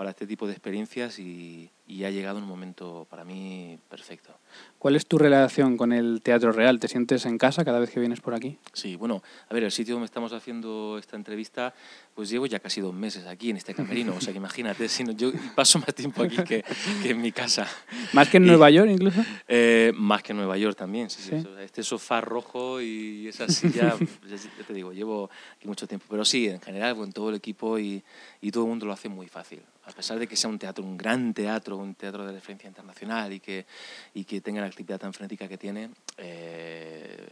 para 0.00 0.08
este 0.12 0.26
tipo 0.26 0.46
de 0.46 0.52
experiencias 0.52 1.18
y, 1.18 1.70
y 1.86 2.04
ha 2.04 2.10
llegado 2.10 2.38
un 2.38 2.46
momento 2.46 3.06
para 3.10 3.22
mí 3.22 3.78
perfecto. 3.90 4.34
¿Cuál 4.78 4.96
es 4.96 5.04
tu 5.06 5.18
relación 5.18 5.76
con 5.76 5.92
el 5.92 6.22
Teatro 6.22 6.52
Real? 6.52 6.80
¿Te 6.80 6.88
sientes 6.88 7.26
en 7.26 7.36
casa 7.36 7.66
cada 7.66 7.78
vez 7.80 7.90
que 7.90 8.00
vienes 8.00 8.18
por 8.22 8.32
aquí? 8.32 8.56
Sí, 8.72 8.96
bueno, 8.96 9.22
a 9.50 9.52
ver, 9.52 9.62
el 9.64 9.70
sitio 9.70 9.96
donde 9.96 10.06
estamos 10.06 10.32
haciendo 10.32 10.96
esta 10.98 11.16
entrevista, 11.16 11.74
pues 12.14 12.30
llevo 12.30 12.46
ya 12.46 12.60
casi 12.60 12.80
dos 12.80 12.94
meses 12.94 13.26
aquí 13.26 13.50
en 13.50 13.58
este 13.58 13.74
camerino, 13.74 14.14
o 14.16 14.20
sea 14.22 14.32
que 14.32 14.38
imagínate, 14.44 14.88
si 14.88 15.04
no, 15.04 15.12
yo 15.12 15.32
paso 15.54 15.78
más 15.80 15.94
tiempo 15.94 16.22
aquí 16.22 16.36
que, 16.44 16.64
que 17.02 17.10
en 17.10 17.20
mi 17.20 17.30
casa. 17.30 17.68
¿Más 18.14 18.26
que 18.30 18.38
en 18.38 18.44
Y- 18.44 18.46
Nueva 18.46 18.70
York 18.70 18.88
incluso? 18.90 19.20
Eh, 19.48 19.92
más 19.96 20.22
que 20.22 20.32
en 20.32 20.38
Nueva 20.38 20.56
York 20.56 20.78
también, 20.78 21.10
sí, 21.10 21.20
sí. 21.20 21.42
¿Sí? 21.42 21.46
Este 21.60 21.82
sofá 21.82 22.22
rojo 22.22 22.80
y 22.80 23.28
esa 23.28 23.46
silla, 23.50 23.98
ya, 24.26 24.36
ya 24.36 24.64
te 24.66 24.72
digo, 24.72 24.94
llevo 24.94 25.28
aquí 25.54 25.68
mucho 25.68 25.86
tiempo. 25.86 26.06
Pero 26.08 26.24
sí, 26.24 26.48
en 26.48 26.62
general, 26.62 26.96
con 26.96 27.12
todo 27.12 27.28
el 27.28 27.34
equipo 27.34 27.78
y, 27.78 28.02
y 28.40 28.50
todo 28.50 28.64
el 28.64 28.70
mundo 28.70 28.86
lo 28.86 28.94
hace 28.94 29.10
muy 29.10 29.28
fácil. 29.28 29.60
A 29.84 29.92
pesar 29.92 30.18
de 30.18 30.26
que 30.26 30.36
sea 30.36 30.50
un 30.50 30.58
teatro, 30.58 30.84
un 30.84 30.96
gran 30.96 31.34
teatro, 31.34 31.76
un 31.76 31.94
teatro 31.94 32.26
de 32.26 32.32
referencia 32.32 32.68
internacional 32.68 33.32
y 33.32 33.40
que, 33.40 33.66
y 34.14 34.24
que 34.24 34.40
tenga 34.40 34.60
la 34.60 34.66
actividad 34.66 34.98
tan 34.98 35.12
frenética 35.12 35.48
que 35.48 35.58
tiene, 35.58 35.90
eh, 36.18 37.26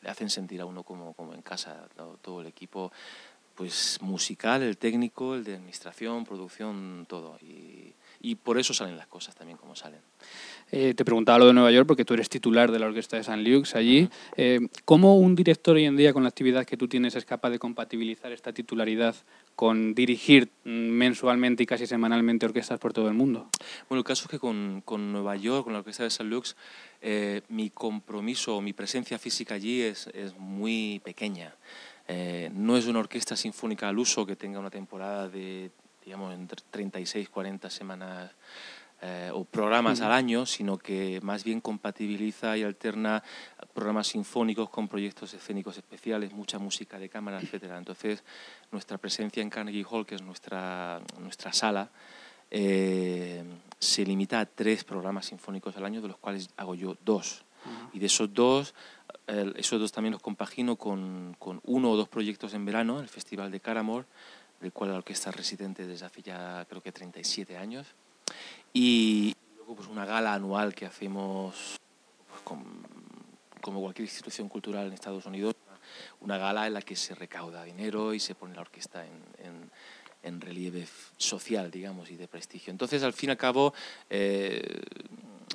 le 0.00 0.10
hacen 0.10 0.30
sentir 0.30 0.60
a 0.60 0.66
uno 0.66 0.82
como, 0.82 1.12
como 1.14 1.34
en 1.34 1.42
casa, 1.42 1.88
todo 2.22 2.40
el 2.40 2.46
equipo 2.46 2.90
pues 3.54 3.98
musical, 4.00 4.62
el 4.62 4.78
técnico, 4.78 5.34
el 5.34 5.44
de 5.44 5.56
administración, 5.56 6.24
producción, 6.24 7.04
todo. 7.06 7.36
Y 8.20 8.34
por 8.34 8.58
eso 8.58 8.74
salen 8.74 8.96
las 8.96 9.06
cosas 9.06 9.34
también 9.34 9.56
como 9.56 9.74
salen. 9.74 10.00
Eh, 10.72 10.94
te 10.94 11.04
preguntaba 11.04 11.38
lo 11.38 11.46
de 11.46 11.52
Nueva 11.52 11.70
York 11.72 11.86
porque 11.86 12.04
tú 12.04 12.14
eres 12.14 12.28
titular 12.28 12.70
de 12.70 12.78
la 12.78 12.86
Orquesta 12.86 13.16
de 13.16 13.24
San 13.24 13.42
Luke's 13.42 13.74
allí. 13.74 14.08
Eh, 14.36 14.60
¿Cómo 14.84 15.16
un 15.16 15.34
director 15.34 15.76
hoy 15.76 15.84
en 15.86 15.96
día 15.96 16.12
con 16.12 16.22
la 16.22 16.28
actividad 16.28 16.64
que 16.64 16.76
tú 16.76 16.86
tienes 16.86 17.16
es 17.16 17.24
capaz 17.24 17.50
de 17.50 17.58
compatibilizar 17.58 18.30
esta 18.30 18.52
titularidad 18.52 19.16
con 19.56 19.94
dirigir 19.94 20.50
mm, 20.64 20.68
mensualmente 20.70 21.62
y 21.62 21.66
casi 21.66 21.86
semanalmente 21.86 22.46
orquestas 22.46 22.78
por 22.78 22.92
todo 22.92 23.08
el 23.08 23.14
mundo? 23.14 23.48
Bueno, 23.88 24.00
el 24.00 24.04
caso 24.04 24.24
es 24.24 24.30
que 24.30 24.38
con, 24.38 24.82
con 24.84 25.12
Nueva 25.12 25.36
York, 25.36 25.64
con 25.64 25.72
la 25.72 25.80
Orquesta 25.80 26.04
de 26.04 26.10
San 26.10 26.30
Lux, 26.30 26.56
eh, 27.02 27.42
mi 27.48 27.70
compromiso 27.70 28.60
mi 28.60 28.72
presencia 28.72 29.18
física 29.18 29.54
allí 29.54 29.80
es, 29.80 30.08
es 30.08 30.36
muy 30.36 31.00
pequeña. 31.04 31.54
Eh, 32.12 32.50
no 32.52 32.76
es 32.76 32.86
una 32.86 32.98
orquesta 32.98 33.36
sinfónica 33.36 33.88
al 33.88 33.98
uso 33.98 34.26
que 34.26 34.34
tenga 34.34 34.58
una 34.58 34.70
temporada 34.70 35.28
de, 35.28 35.70
digamos, 36.10 36.34
entre 36.34 36.60
36, 36.72 37.28
40 37.28 37.70
semanas 37.70 38.32
eh, 39.00 39.30
o 39.32 39.44
programas 39.44 40.00
al 40.00 40.10
año, 40.10 40.44
sino 40.44 40.76
que 40.76 41.20
más 41.22 41.44
bien 41.44 41.60
compatibiliza 41.60 42.56
y 42.56 42.64
alterna 42.64 43.22
programas 43.72 44.08
sinfónicos 44.08 44.68
con 44.70 44.88
proyectos 44.88 45.32
escénicos 45.34 45.76
especiales, 45.78 46.32
mucha 46.32 46.58
música 46.58 46.98
de 46.98 47.08
cámara, 47.08 47.38
etcétera. 47.42 47.78
Entonces, 47.78 48.24
nuestra 48.72 48.98
presencia 48.98 49.40
en 49.40 49.50
Carnegie 49.50 49.86
Hall, 49.88 50.04
que 50.04 50.16
es 50.16 50.22
nuestra, 50.22 51.00
nuestra 51.20 51.52
sala, 51.52 51.90
eh, 52.50 53.44
se 53.78 54.04
limita 54.04 54.40
a 54.40 54.46
tres 54.46 54.82
programas 54.82 55.26
sinfónicos 55.26 55.76
al 55.76 55.84
año, 55.84 56.02
de 56.02 56.08
los 56.08 56.16
cuales 56.16 56.50
hago 56.56 56.74
yo 56.74 56.96
dos. 57.04 57.44
Y 57.92 58.00
de 58.00 58.06
esos 58.06 58.34
dos, 58.34 58.74
eh, 59.28 59.52
esos 59.54 59.78
dos 59.78 59.92
también 59.92 60.12
los 60.12 60.22
compagino 60.22 60.74
con, 60.74 61.36
con 61.38 61.60
uno 61.66 61.92
o 61.92 61.96
dos 61.96 62.08
proyectos 62.08 62.52
en 62.54 62.64
verano, 62.64 62.98
el 62.98 63.08
Festival 63.08 63.52
de 63.52 63.60
Caramore, 63.60 64.06
cual 64.72 64.90
la 64.90 64.96
orquesta 64.98 65.30
es 65.30 65.36
residente 65.36 65.86
desde 65.86 66.04
hace 66.04 66.20
ya 66.22 66.66
creo 66.68 66.82
que 66.82 66.92
37 66.92 67.56
años. 67.56 67.86
Y 68.72 69.34
luego 69.56 69.76
pues 69.76 69.88
una 69.88 70.04
gala 70.04 70.34
anual 70.34 70.74
que 70.74 70.84
hacemos 70.86 71.76
pues, 72.28 72.42
como 73.62 73.80
cualquier 73.80 74.06
institución 74.06 74.48
cultural 74.48 74.86
en 74.86 74.92
Estados 74.92 75.24
Unidos, 75.26 75.54
una 76.20 76.36
gala 76.38 76.66
en 76.66 76.74
la 76.74 76.82
que 76.82 76.94
se 76.96 77.14
recauda 77.14 77.64
dinero 77.64 78.14
y 78.14 78.20
se 78.20 78.34
pone 78.34 78.54
la 78.54 78.60
orquesta 78.60 79.04
en- 79.06 79.70
en 80.22 80.40
relieve 80.40 80.86
social, 81.16 81.70
digamos, 81.70 82.10
y 82.10 82.16
de 82.16 82.28
prestigio. 82.28 82.70
Entonces, 82.70 83.02
al 83.02 83.12
fin 83.12 83.30
y 83.30 83.32
al 83.32 83.38
cabo, 83.38 83.74
eh, 84.08 84.80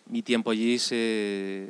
mi 0.08 0.22
tiempo 0.22 0.52
allí 0.52 0.78
se, 0.80 1.68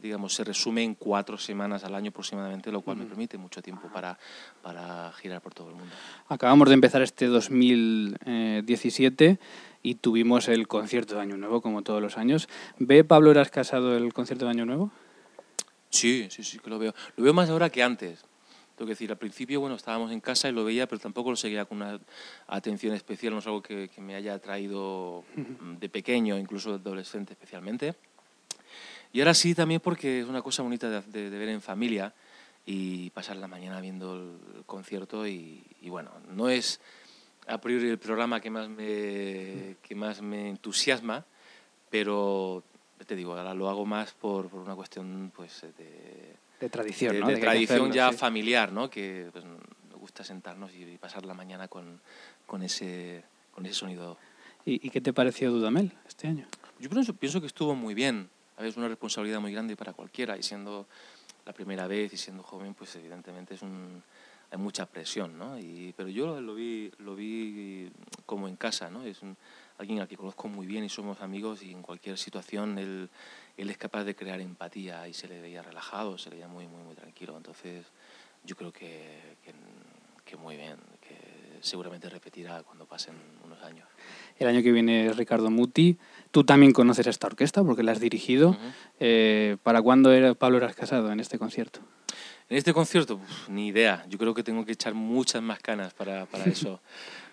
digamos, 0.00 0.34
se 0.34 0.42
resume 0.44 0.82
en 0.82 0.94
cuatro 0.94 1.36
semanas 1.38 1.84
al 1.84 1.94
año 1.94 2.08
aproximadamente, 2.10 2.72
lo 2.72 2.80
cual 2.80 2.96
me 2.96 3.04
permite 3.04 3.38
mucho 3.38 3.62
tiempo 3.62 3.88
para, 3.92 4.18
para 4.62 5.12
girar 5.12 5.40
por 5.42 5.54
todo 5.54 5.68
el 5.70 5.76
mundo. 5.76 5.94
Acabamos 6.28 6.68
de 6.68 6.74
empezar 6.74 7.02
este 7.02 7.26
2017 7.26 9.38
y 9.82 9.94
tuvimos 9.96 10.48
el 10.48 10.66
concierto 10.68 11.16
de 11.16 11.20
Año 11.20 11.36
Nuevo, 11.36 11.60
como 11.60 11.82
todos 11.82 12.00
los 12.02 12.16
años. 12.18 12.48
¿Ve 12.78 13.04
Pablo 13.04 13.30
Eras 13.30 13.50
Casado 13.50 13.96
el 13.96 14.12
concierto 14.12 14.46
de 14.46 14.50
Año 14.52 14.66
Nuevo? 14.66 14.90
Sí, 15.90 16.28
sí, 16.30 16.42
sí 16.44 16.58
que 16.58 16.70
lo 16.70 16.78
veo. 16.78 16.94
Lo 17.16 17.24
veo 17.24 17.32
más 17.32 17.50
ahora 17.50 17.70
que 17.70 17.82
antes. 17.82 18.24
Tengo 18.76 18.86
que 18.86 18.92
decir, 18.92 19.10
al 19.10 19.16
principio, 19.18 19.60
bueno, 19.60 19.74
estábamos 19.76 20.12
en 20.12 20.20
casa 20.20 20.48
y 20.48 20.52
lo 20.52 20.64
veía, 20.64 20.86
pero 20.86 21.00
tampoco 21.00 21.30
lo 21.30 21.36
seguía 21.36 21.64
con 21.64 21.78
una 21.78 21.98
atención 22.46 22.94
especial, 22.94 23.32
no 23.32 23.38
es 23.40 23.46
algo 23.46 23.62
que, 23.62 23.88
que 23.88 24.00
me 24.02 24.14
haya 24.14 24.34
atraído 24.34 25.24
mm, 25.60 25.76
de 25.78 25.88
pequeño, 25.88 26.38
incluso 26.38 26.70
de 26.70 26.76
adolescente 26.76 27.32
especialmente. 27.32 27.94
Y 29.12 29.20
ahora 29.20 29.32
sí 29.34 29.54
también 29.54 29.80
porque 29.80 30.20
es 30.20 30.26
una 30.26 30.42
cosa 30.42 30.62
bonita 30.62 30.90
de, 30.90 31.00
de- 31.00 31.30
de 31.30 31.38
ver 31.38 31.48
en 31.48 31.62
familia 31.62 32.12
y 32.66 33.08
pasar 33.10 33.36
la 33.36 33.46
mañana 33.48 33.80
viendo 33.80 34.14
el 34.16 34.64
concierto 34.66 35.26
y, 35.26 35.62
y 35.80 35.88
bueno, 35.88 36.10
no 36.28 36.48
es 36.50 36.80
a 37.46 37.58
priori 37.58 37.88
el 37.88 37.98
programa 37.98 38.40
que 38.40 38.50
más 38.50 38.68
me, 38.68 39.76
que 39.82 39.94
más 39.94 40.20
me 40.20 40.50
entusiasma, 40.50 41.24
pero 41.90 42.62
te 43.06 43.14
digo, 43.16 43.34
ahora 43.36 43.54
lo 43.54 43.68
hago 43.70 43.86
más 43.86 44.12
por, 44.12 44.48
por 44.48 44.60
una 44.60 44.74
cuestión 44.74 45.32
pues 45.34 45.62
de, 45.78 46.34
De 46.60 46.68
tradición, 46.70 47.14
de, 47.14 47.20
¿no? 47.20 47.26
de 47.28 47.34
De 47.34 47.40
tradición 47.40 47.78
hacerlo, 47.90 47.94
ya 47.94 48.12
sí. 48.12 48.18
familiar, 48.18 48.72
¿no? 48.72 48.88
Que 48.88 49.28
pues, 49.32 49.44
me 49.44 49.96
gusta 49.98 50.24
sentarnos 50.24 50.72
y, 50.74 50.84
y 50.84 50.98
pasar 50.98 51.26
la 51.26 51.34
mañana 51.34 51.68
con, 51.68 52.00
con, 52.46 52.62
ese, 52.62 53.24
con 53.52 53.66
ese 53.66 53.74
sonido. 53.74 54.16
¿Y, 54.64 54.86
y 54.86 54.90
qué 54.90 55.00
te 55.00 55.12
pareció 55.12 55.50
Dudamel 55.50 55.92
este 56.08 56.28
año? 56.28 56.46
Yo 56.78 56.88
pienso, 56.90 57.14
pienso 57.14 57.40
que 57.40 57.46
estuvo 57.46 57.74
muy 57.74 57.94
bien. 57.94 58.28
A 58.56 58.62
ver, 58.62 58.70
es 58.70 58.76
una 58.76 58.88
responsabilidad 58.88 59.40
muy 59.40 59.52
grande 59.52 59.76
para 59.76 59.92
cualquiera 59.92 60.36
y 60.36 60.42
siendo 60.42 60.86
la 61.44 61.52
primera 61.52 61.86
vez 61.86 62.12
y 62.12 62.16
siendo 62.16 62.42
joven, 62.42 62.74
pues 62.74 62.96
evidentemente 62.96 63.54
es 63.54 63.62
un, 63.62 64.02
hay 64.50 64.58
mucha 64.58 64.86
presión, 64.86 65.36
¿no? 65.38 65.58
Y, 65.58 65.92
pero 65.96 66.08
yo 66.08 66.40
lo 66.40 66.54
vi, 66.54 66.90
lo 66.98 67.14
vi 67.14 67.90
como 68.24 68.48
en 68.48 68.56
casa, 68.56 68.90
¿no? 68.90 69.04
Es 69.04 69.20
un- 69.22 69.36
alguien 69.78 70.00
al 70.00 70.08
que 70.08 70.16
conozco 70.16 70.48
muy 70.48 70.66
bien 70.66 70.84
y 70.84 70.88
somos 70.88 71.20
amigos 71.20 71.62
y 71.62 71.70
en 71.70 71.82
cualquier 71.82 72.16
situación 72.16 72.78
él, 72.78 73.10
él 73.56 73.70
es 73.70 73.78
capaz 73.78 74.04
de 74.04 74.14
crear 74.14 74.40
empatía 74.40 75.08
y 75.08 75.14
se 75.14 75.28
le 75.28 75.40
veía 75.40 75.62
relajado, 75.62 76.18
se 76.18 76.30
le 76.30 76.36
veía 76.36 76.48
muy, 76.48 76.66
muy, 76.66 76.82
muy 76.82 76.94
tranquilo. 76.94 77.36
Entonces 77.36 77.86
yo 78.44 78.56
creo 78.56 78.72
que, 78.72 79.36
que, 79.42 79.52
que 80.24 80.36
muy 80.36 80.56
bien, 80.56 80.76
que 81.00 81.16
seguramente 81.62 82.08
repetirá 82.08 82.62
cuando 82.62 82.86
pasen 82.86 83.14
unos 83.44 83.62
años. 83.62 83.88
El 84.38 84.48
año 84.48 84.62
que 84.62 84.72
viene 84.72 85.06
es 85.06 85.16
Ricardo 85.16 85.50
Muti. 85.50 85.98
Tú 86.30 86.44
también 86.44 86.72
conoces 86.72 87.06
esta 87.06 87.26
orquesta 87.26 87.64
porque 87.64 87.82
la 87.82 87.92
has 87.92 88.00
dirigido. 88.00 88.50
Ujú. 88.50 88.58
Eh, 89.00 89.56
¿Para 89.62 89.80
cuándo 89.80 90.12
era 90.12 90.34
Pablo 90.34 90.58
Eras 90.58 90.74
Casado 90.76 91.10
en 91.10 91.20
este 91.20 91.38
concierto? 91.38 91.80
En 92.48 92.58
este 92.58 92.72
concierto, 92.72 93.16
uf, 93.16 93.48
ni 93.48 93.68
idea. 93.68 94.04
Yo 94.08 94.18
creo 94.18 94.32
que 94.34 94.44
tengo 94.44 94.64
que 94.64 94.72
echar 94.72 94.94
muchas 94.94 95.42
más 95.42 95.58
canas 95.58 95.94
para, 95.94 96.26
para 96.26 96.44
eso. 96.46 96.80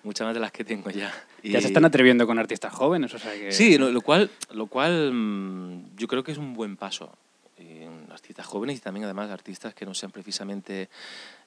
Muchas 0.03 0.25
más 0.25 0.33
de 0.33 0.39
las 0.39 0.51
que 0.51 0.63
tengo 0.63 0.89
ya. 0.89 1.11
Ya 1.43 1.59
se 1.59 1.67
Y- 1.67 1.69
están 1.71 1.85
atreviendo 1.85 2.25
con 2.27 2.39
artistas 2.39 2.73
jóvenes, 2.73 3.13
o 3.13 3.19
sea 3.19 3.33
que... 3.33 3.51
Sí, 3.51 3.77
lo, 3.77 3.91
lo 3.91 4.01
cual, 4.01 4.29
lo 4.51 4.67
cual 4.67 5.11
mm, 5.13 5.95
yo 5.97 6.07
creo 6.07 6.23
que 6.23 6.31
es 6.31 6.37
un 6.37 6.53
buen 6.53 6.77
paso. 6.77 7.11
Y, 7.57 7.63
mm, 7.85 8.11
artistas 8.11 8.45
jóvenes 8.45 8.77
y 8.77 8.81
también 8.81 9.05
además 9.05 9.29
artistas 9.29 9.73
que 9.73 9.85
no 9.85 9.93
sean 9.93 10.11
precisamente 10.11 10.89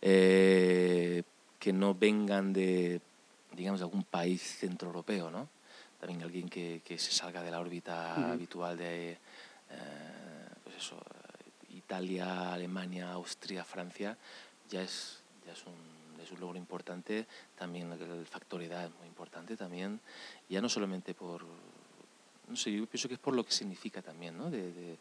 eh, 0.02 1.22
que 1.58 1.72
no 1.72 1.94
vengan 1.94 2.52
de 2.52 3.00
digamos 3.52 3.80
algún 3.80 4.04
país 4.04 4.42
centroeuropeo, 4.58 5.30
¿no? 5.30 5.48
También 5.98 6.22
alguien 6.22 6.48
que, 6.48 6.82
que 6.84 6.98
se 6.98 7.10
salga 7.10 7.42
de 7.42 7.50
la 7.50 7.58
órbita 7.58 8.14
Ujú. 8.18 8.32
habitual 8.32 8.76
de 8.76 9.12
eh, 9.12 9.18
pues 10.62 10.76
eso, 10.76 10.98
Italia, 11.75 12.52
Alemania, 12.52 13.12
Austria, 13.12 13.64
Francia, 13.64 14.16
ya 14.70 14.82
es, 14.82 15.20
ya 15.46 15.52
es 15.54 15.64
un, 15.64 15.75
es 16.26 16.33
un 16.33 16.40
logro 16.40 16.59
importante. 16.59 17.26
También 17.56 17.90
el 17.92 18.26
factor 18.26 18.62
edad 18.62 18.85
es 18.87 18.95
muy 18.99 19.06
importante 19.09 19.56
también. 19.56 20.00
Ya 20.49 20.61
no 20.61 20.68
solamente 20.68 21.14
por, 21.14 21.45
no 22.49 22.56
sé, 22.56 22.73
yo 22.73 22.87
pienso 22.87 23.09
que 23.09 23.14
es 23.14 23.21
por 23.21 23.35
lo 23.35 23.45
que 23.45 23.52
significa 23.52 24.02
también, 24.02 24.37
¿no? 24.37 24.50
De, 24.50 24.73
de- 24.73 24.99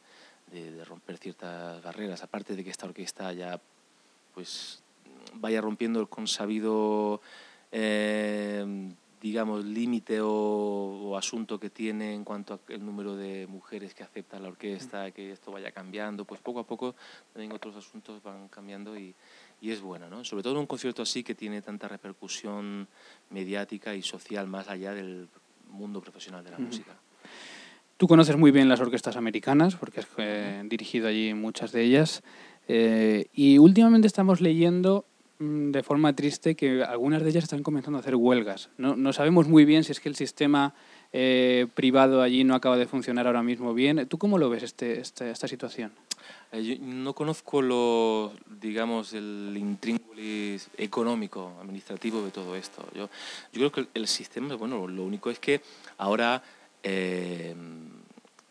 de- 0.51 0.71
de 0.71 0.85
romper 0.85 1.17
ciertas 1.17 1.81
barreras. 1.83 2.21
Aparte 2.23 2.55
de 2.55 2.63
que 2.63 2.69
esta 2.69 2.85
orquesta 2.85 3.33
ya, 3.33 3.59
pues, 4.33 4.81
vaya 5.33 5.59
rompiendo 5.59 5.99
el 5.99 6.07
consabido, 6.07 7.19
eh, 7.71 8.93
digamos, 9.21 9.65
límite 9.65 10.21
o, 10.21 10.29
o 10.29 11.17
asunto 11.17 11.59
que 11.59 11.71
tiene 11.71 12.13
en 12.13 12.23
cuanto 12.23 12.59
al 12.69 12.85
número 12.85 13.15
de 13.15 13.47
mujeres 13.47 13.95
que 13.95 14.03
acepta 14.03 14.39
la 14.39 14.49
orquesta, 14.49 15.09
que 15.11 15.31
esto 15.31 15.51
vaya 15.51 15.71
cambiando, 15.71 16.25
pues 16.25 16.39
poco 16.41 16.59
a 16.59 16.63
poco 16.67 16.93
también 17.33 17.51
otros 17.51 17.75
asuntos 17.75 18.21
van 18.21 18.47
cambiando 18.49 18.95
y, 18.95 19.15
y 19.61 19.71
es 19.71 19.81
bueno, 19.81 20.09
¿no? 20.09 20.23
Sobre 20.23 20.43
todo 20.43 20.53
en 20.53 20.59
un 20.59 20.65
concierto 20.67 21.01
así 21.01 21.23
que 21.23 21.35
tiene 21.35 21.61
tanta 21.61 21.87
repercusión 21.87 22.87
mediática 23.29 23.95
y 23.95 24.01
social 24.01 24.47
más 24.47 24.67
allá 24.69 24.93
del 24.93 25.27
mundo 25.69 26.01
profesional 26.01 26.43
de 26.43 26.51
la 26.51 26.57
Ujú. 26.57 26.67
música. 26.67 26.95
Tú 27.97 28.07
conoces 28.07 28.35
muy 28.35 28.51
bien 28.51 28.67
las 28.67 28.81
orquestas 28.81 29.15
americanas 29.15 29.75
porque 29.75 30.01
has 30.01 30.07
eh, 30.17 30.61
dirigido 30.65 31.07
allí 31.07 31.33
muchas 31.33 31.71
de 31.71 31.81
ellas. 31.83 32.23
Eh, 32.67 33.27
y 33.33 33.57
últimamente 33.57 34.05
estamos 34.07 34.41
leyendo 34.41 35.05
mm, 35.39 35.71
de 35.71 35.81
forma 35.83 36.13
triste 36.13 36.55
que 36.55 36.83
algunas 36.83 37.23
de 37.23 37.29
ellas 37.29 37.45
están 37.45 37.63
comenzando 37.63 37.97
a 37.97 38.01
hacer 38.01 38.15
huelgas. 38.15 38.69
No, 38.77 38.95
no 38.97 39.13
sabemos 39.13 39.47
muy 39.47 39.63
bien 39.63 39.83
si 39.85 39.93
es 39.93 40.01
que 40.01 40.09
el 40.09 40.15
sistema 40.15 40.73
eh, 41.13 41.67
privado 41.73 42.21
allí 42.21 42.43
no 42.43 42.53
acaba 42.55 42.75
de 42.75 42.85
funcionar 42.85 43.27
ahora 43.27 43.43
mismo 43.43 43.73
bien. 43.73 44.05
¿Tú 44.09 44.17
cómo 44.17 44.37
lo 44.37 44.49
ves 44.49 44.63
este, 44.63 44.99
este- 44.99 45.31
esta 45.31 45.47
situación? 45.47 45.93
Eh, 46.55 46.63
yo 46.63 46.75
no 46.79 47.13
conozco 47.13 47.61
lo, 47.61 48.33
digamos, 48.61 49.13
el 49.13 49.55
intríngulis 49.57 50.69
económico, 50.77 51.53
administrativo 51.59 52.23
de 52.23 52.31
todo 52.31 52.55
esto. 52.55 52.87
Yo, 52.93 53.09
yo 53.51 53.71
creo 53.71 53.71
que 53.71 53.87
el, 53.93 54.07
sistema, 54.07 54.55
bueno, 54.55 54.87
lo 54.87 55.03
único 55.03 55.29
es 55.29 55.39
que 55.39 55.61
ahora, 55.97 56.41
eh, 56.81 57.53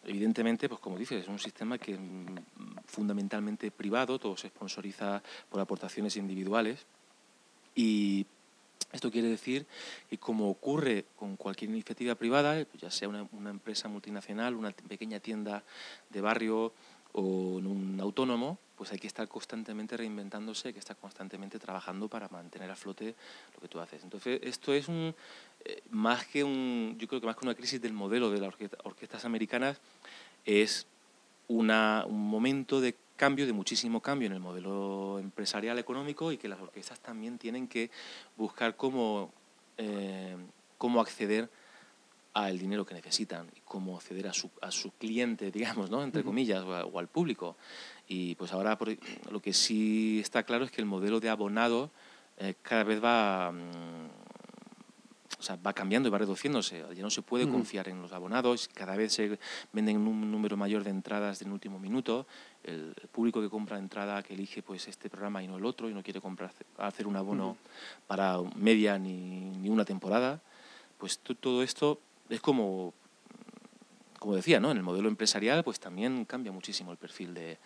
evidentemente, 0.04 0.68
pues 0.68 0.80
como 0.80 0.98
dices, 0.98 1.22
es 1.22 1.28
un 1.28 1.38
sistema 1.38 1.78
que 1.78 1.96
mm, 1.96 2.36
fundamentalmente 2.86 3.70
privado, 3.70 4.18
todo 4.18 4.36
se 4.36 4.48
sponsoriza 4.48 5.22
por 5.48 5.60
aportaciones 5.60 6.16
individuales 6.16 6.84
y 7.74 8.26
esto 8.92 9.10
quiere 9.10 9.28
decir 9.28 9.66
que 10.10 10.18
como 10.18 10.50
ocurre 10.50 11.06
con 11.16 11.36
cualquier 11.36 11.70
iniciativa 11.70 12.14
privada, 12.14 12.64
pues 12.66 12.82
ya 12.82 12.90
sea 12.90 13.08
una 13.08 13.50
empresa 13.50 13.88
multinacional, 13.88 14.54
una 14.54 14.70
pequeña 14.70 15.18
tienda 15.18 15.64
de 16.10 16.20
barrio 16.20 16.72
o 17.14 17.58
en 17.60 17.66
un 17.66 18.00
autónomo, 18.00 18.58
pues 18.76 18.90
hay 18.90 18.98
que 18.98 19.06
estar 19.06 19.28
constantemente 19.28 19.96
reinventándose, 19.96 20.68
hay 20.68 20.74
que 20.74 20.80
estar 20.80 20.96
constantemente 20.96 21.60
trabajando 21.60 22.08
para 22.08 22.28
mantener 22.28 22.70
a 22.70 22.76
flote 22.76 23.14
lo 23.54 23.60
que 23.60 23.68
tú 23.68 23.78
haces. 23.78 24.02
Entonces, 24.02 24.40
esto 24.42 24.74
es 24.74 24.88
un, 24.88 25.14
eh, 25.64 25.82
más 25.90 26.26
que 26.26 26.42
un, 26.42 26.96
yo 26.98 27.06
creo 27.06 27.20
que 27.20 27.26
más 27.26 27.36
que 27.36 27.46
una 27.46 27.54
crisis 27.54 27.80
del 27.80 27.92
modelo 27.92 28.30
de 28.30 28.40
las 28.40 28.48
orquesta- 28.48 28.78
orquestas 28.82 29.24
americanas, 29.24 29.78
es 30.44 30.86
una, 31.46 32.04
un 32.06 32.28
momento 32.28 32.80
de 32.80 32.96
cambio, 33.16 33.46
de 33.46 33.52
muchísimo 33.52 34.00
cambio 34.00 34.26
en 34.26 34.32
el 34.32 34.40
modelo 34.40 35.20
empresarial 35.20 35.78
económico 35.78 36.32
y 36.32 36.36
que 36.36 36.48
las 36.48 36.60
orquestas 36.60 36.98
también 36.98 37.38
tienen 37.38 37.68
que 37.68 37.92
buscar 38.36 38.74
cómo, 38.74 39.30
eh, 39.78 40.36
cómo 40.78 41.00
acceder 41.00 41.48
al 42.34 42.58
dinero 42.58 42.84
que 42.84 42.94
necesitan 42.94 43.48
y 43.56 43.60
cómo 43.60 43.96
acceder 43.96 44.26
a 44.26 44.32
su, 44.32 44.50
a 44.60 44.70
su 44.70 44.90
cliente, 44.92 45.50
digamos, 45.52 45.88
¿no? 45.90 46.02
entre 46.02 46.22
comillas, 46.24 46.62
o, 46.64 46.74
a- 46.74 46.84
o 46.84 46.98
al 46.98 47.06
público. 47.08 47.56
Y 48.08 48.34
pues 48.34 48.52
ahora 48.52 48.76
por- 48.76 48.96
lo 49.30 49.40
que 49.40 49.52
sí 49.52 50.18
está 50.20 50.42
claro 50.42 50.64
es 50.64 50.70
que 50.70 50.80
el 50.80 50.86
modelo 50.86 51.20
de 51.20 51.30
abonado 51.30 51.90
eh, 52.36 52.54
cada 52.62 52.82
vez 52.82 53.02
va, 53.02 53.52
mm, 53.52 54.08
o 55.38 55.42
sea, 55.42 55.56
va 55.56 55.72
cambiando 55.72 56.08
y 56.08 56.10
va 56.12 56.18
reduciéndose. 56.18 56.84
Ya 56.94 57.02
no 57.02 57.10
se 57.10 57.22
puede 57.22 57.44
Ujú. 57.44 57.52
confiar 57.54 57.88
en 57.88 58.00
los 58.02 58.12
abonados, 58.12 58.68
cada 58.74 58.96
vez 58.96 59.12
se 59.12 59.38
venden 59.72 59.98
un 59.98 60.30
número 60.30 60.56
mayor 60.56 60.82
de 60.84 60.90
entradas 60.90 61.40
en 61.42 61.52
último 61.52 61.78
minuto. 61.78 62.26
El, 62.64 62.94
el 63.00 63.08
público 63.08 63.40
que 63.40 63.48
compra 63.50 63.78
entrada, 63.78 64.22
que 64.24 64.34
elige 64.34 64.62
pues 64.62 64.88
este 64.88 65.08
programa 65.10 65.42
y 65.42 65.46
no 65.46 65.56
el 65.58 65.64
otro, 65.64 65.88
y 65.88 65.94
no 65.94 66.02
quiere 66.02 66.20
comprar, 66.20 66.52
hacer 66.78 67.06
un 67.06 67.14
abono 67.16 67.50
Ujú. 67.50 67.56
para 68.08 68.38
media 68.56 68.98
ni, 68.98 69.12
ni 69.50 69.68
una 69.68 69.84
temporada, 69.84 70.40
pues 70.98 71.18
to- 71.18 71.34
todo 71.36 71.62
esto 71.62 72.00
es 72.28 72.40
como, 72.40 72.94
como 74.18 74.34
decía, 74.36 74.60
¿no? 74.60 74.70
en 74.70 74.76
el 74.78 74.82
modelo 74.82 75.08
empresarial 75.08 75.62
pues 75.64 75.78
también 75.80 76.24
cambia 76.24 76.50
muchísimo 76.52 76.90
el 76.92 76.98
perfil 76.98 77.34
de, 77.34 77.58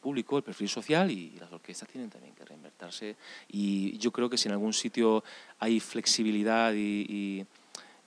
público, 0.00 0.38
el 0.38 0.42
perfil 0.42 0.68
social 0.68 1.10
y 1.10 1.30
las 1.38 1.52
orquestas 1.52 1.88
tienen 1.88 2.08
también 2.10 2.34
que 2.34 2.44
reinvertirse 2.44 3.16
y 3.48 3.96
yo 3.98 4.10
creo 4.12 4.30
que 4.30 4.38
si 4.38 4.48
en 4.48 4.52
algún 4.52 4.72
sitio 4.72 5.22
hay 5.58 5.78
flexibilidad 5.80 6.72
y, 6.72 7.06
y, 7.08 7.46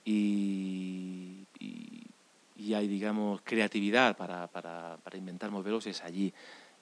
y- 0.04 1.46
y- 1.60 2.00
y 2.56 2.72
hay, 2.74 2.86
digamos, 2.88 3.40
creatividad 3.42 4.16
para, 4.16 4.46
para, 4.46 4.96
para 5.02 5.18
inventar 5.18 5.50
modelos 5.50 5.86
es 5.86 6.02
allí. 6.02 6.32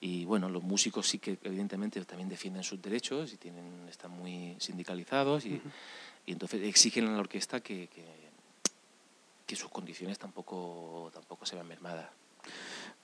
Y 0.01 0.25
bueno, 0.25 0.49
los 0.49 0.63
músicos 0.63 1.09
sí 1.09 1.19
que 1.19 1.39
evidentemente 1.43 2.05
también 2.05 2.29
defienden 2.29 2.63
sus 2.63 2.81
derechos 2.81 3.33
y 3.33 3.37
tienen, 3.37 3.89
están 3.89 4.11
muy 4.11 4.55
sindicalizados 4.59 5.47
y, 5.47 5.61
y 6.27 6.33
entonces 6.33 6.63
exigen 6.63 7.07
a 7.09 7.13
la 7.13 7.19
orquesta 7.21 7.61
que, 7.61 7.89
que, 7.89 8.05
que 9.53 9.57
sus 9.57 9.69
condiciones 9.69 10.19
tampoco, 10.19 11.11
tampoco 11.13 11.45
se 11.45 11.57
vean 11.57 11.69
mermadas. 11.69 12.07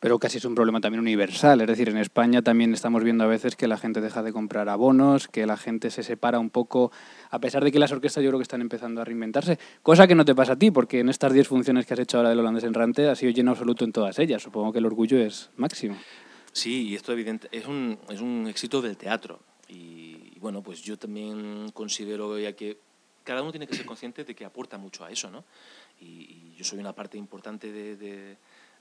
Pero 0.00 0.18
casi 0.18 0.38
es 0.38 0.46
un 0.46 0.54
problema 0.54 0.80
también 0.80 1.00
universal. 1.00 1.60
Es 1.60 1.66
decir, 1.66 1.90
en 1.90 1.98
España 1.98 2.40
también 2.40 2.72
estamos 2.72 3.04
viendo 3.04 3.24
a 3.24 3.26
veces 3.26 3.54
que 3.54 3.68
la 3.68 3.76
gente 3.76 4.00
deja 4.00 4.22
de 4.22 4.32
comprar 4.32 4.70
abonos, 4.70 5.28
que 5.28 5.44
la 5.44 5.58
gente 5.58 5.90
se 5.90 6.02
separa 6.02 6.38
un 6.38 6.48
poco, 6.48 6.90
a 7.30 7.38
pesar 7.38 7.64
de 7.64 7.70
que 7.70 7.78
las 7.78 7.92
orquestas 7.92 8.24
yo 8.24 8.30
creo 8.30 8.38
que 8.38 8.44
están 8.44 8.62
empezando 8.62 9.02
a 9.02 9.04
reinventarse. 9.04 9.58
Cosa 9.82 10.06
que 10.06 10.14
no 10.14 10.24
te 10.24 10.34
pasa 10.34 10.54
a 10.54 10.56
ti, 10.56 10.70
porque 10.70 11.00
en 11.00 11.10
estas 11.10 11.34
10 11.34 11.46
funciones 11.48 11.84
que 11.84 11.92
has 11.92 12.00
hecho 12.00 12.16
ahora 12.16 12.30
del 12.30 12.38
holandés 12.38 12.64
en 12.64 12.72
Rante 12.72 13.10
ha 13.10 13.14
sido 13.14 13.30
lleno 13.30 13.50
absoluto 13.50 13.84
en 13.84 13.92
todas 13.92 14.18
ellas. 14.18 14.42
Supongo 14.42 14.72
que 14.72 14.78
el 14.78 14.86
orgullo 14.86 15.18
es 15.18 15.50
máximo. 15.56 15.98
Sí, 16.52 16.88
y 16.88 16.94
esto 16.94 17.12
evidente, 17.12 17.48
es 17.52 17.66
un, 17.66 17.98
es 18.08 18.22
un 18.22 18.46
éxito 18.46 18.80
del 18.80 18.96
teatro. 18.96 19.40
y, 19.68 20.32
y 20.34 20.38
bueno, 20.40 20.62
pues 20.62 20.80
yo 20.80 20.96
también 20.96 21.68
considero 21.74 22.38
ya 22.38 22.54
que 22.54 22.78
cada 23.28 23.42
uno 23.42 23.50
tiene 23.50 23.66
que 23.66 23.76
ser 23.76 23.84
consciente 23.84 24.24
de 24.24 24.34
que 24.34 24.46
aporta 24.46 24.78
mucho 24.78 25.04
a 25.04 25.10
eso, 25.10 25.30
¿no? 25.30 25.44
Y, 26.00 26.54
yo 26.56 26.64
soy 26.64 26.80
una 26.80 26.92
parte 26.92 27.16
importante 27.16 27.70
de, 27.70 28.36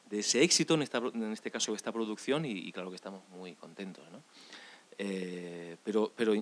ese 0.09 0.41
éxito, 0.41 0.73
en, 0.73 0.81
este 1.31 1.51
caso 1.51 1.71
de 1.71 1.75
esta 1.75 1.91
producción, 1.91 2.43
y, 2.45 2.71
claro 2.71 2.89
que 2.89 2.95
estamos 2.95 3.21
muy 3.29 3.53
contentos, 3.53 4.03
¿no? 4.11 4.23
Eh, 4.97 5.77
pero, 5.83 6.11
pero 6.15 6.33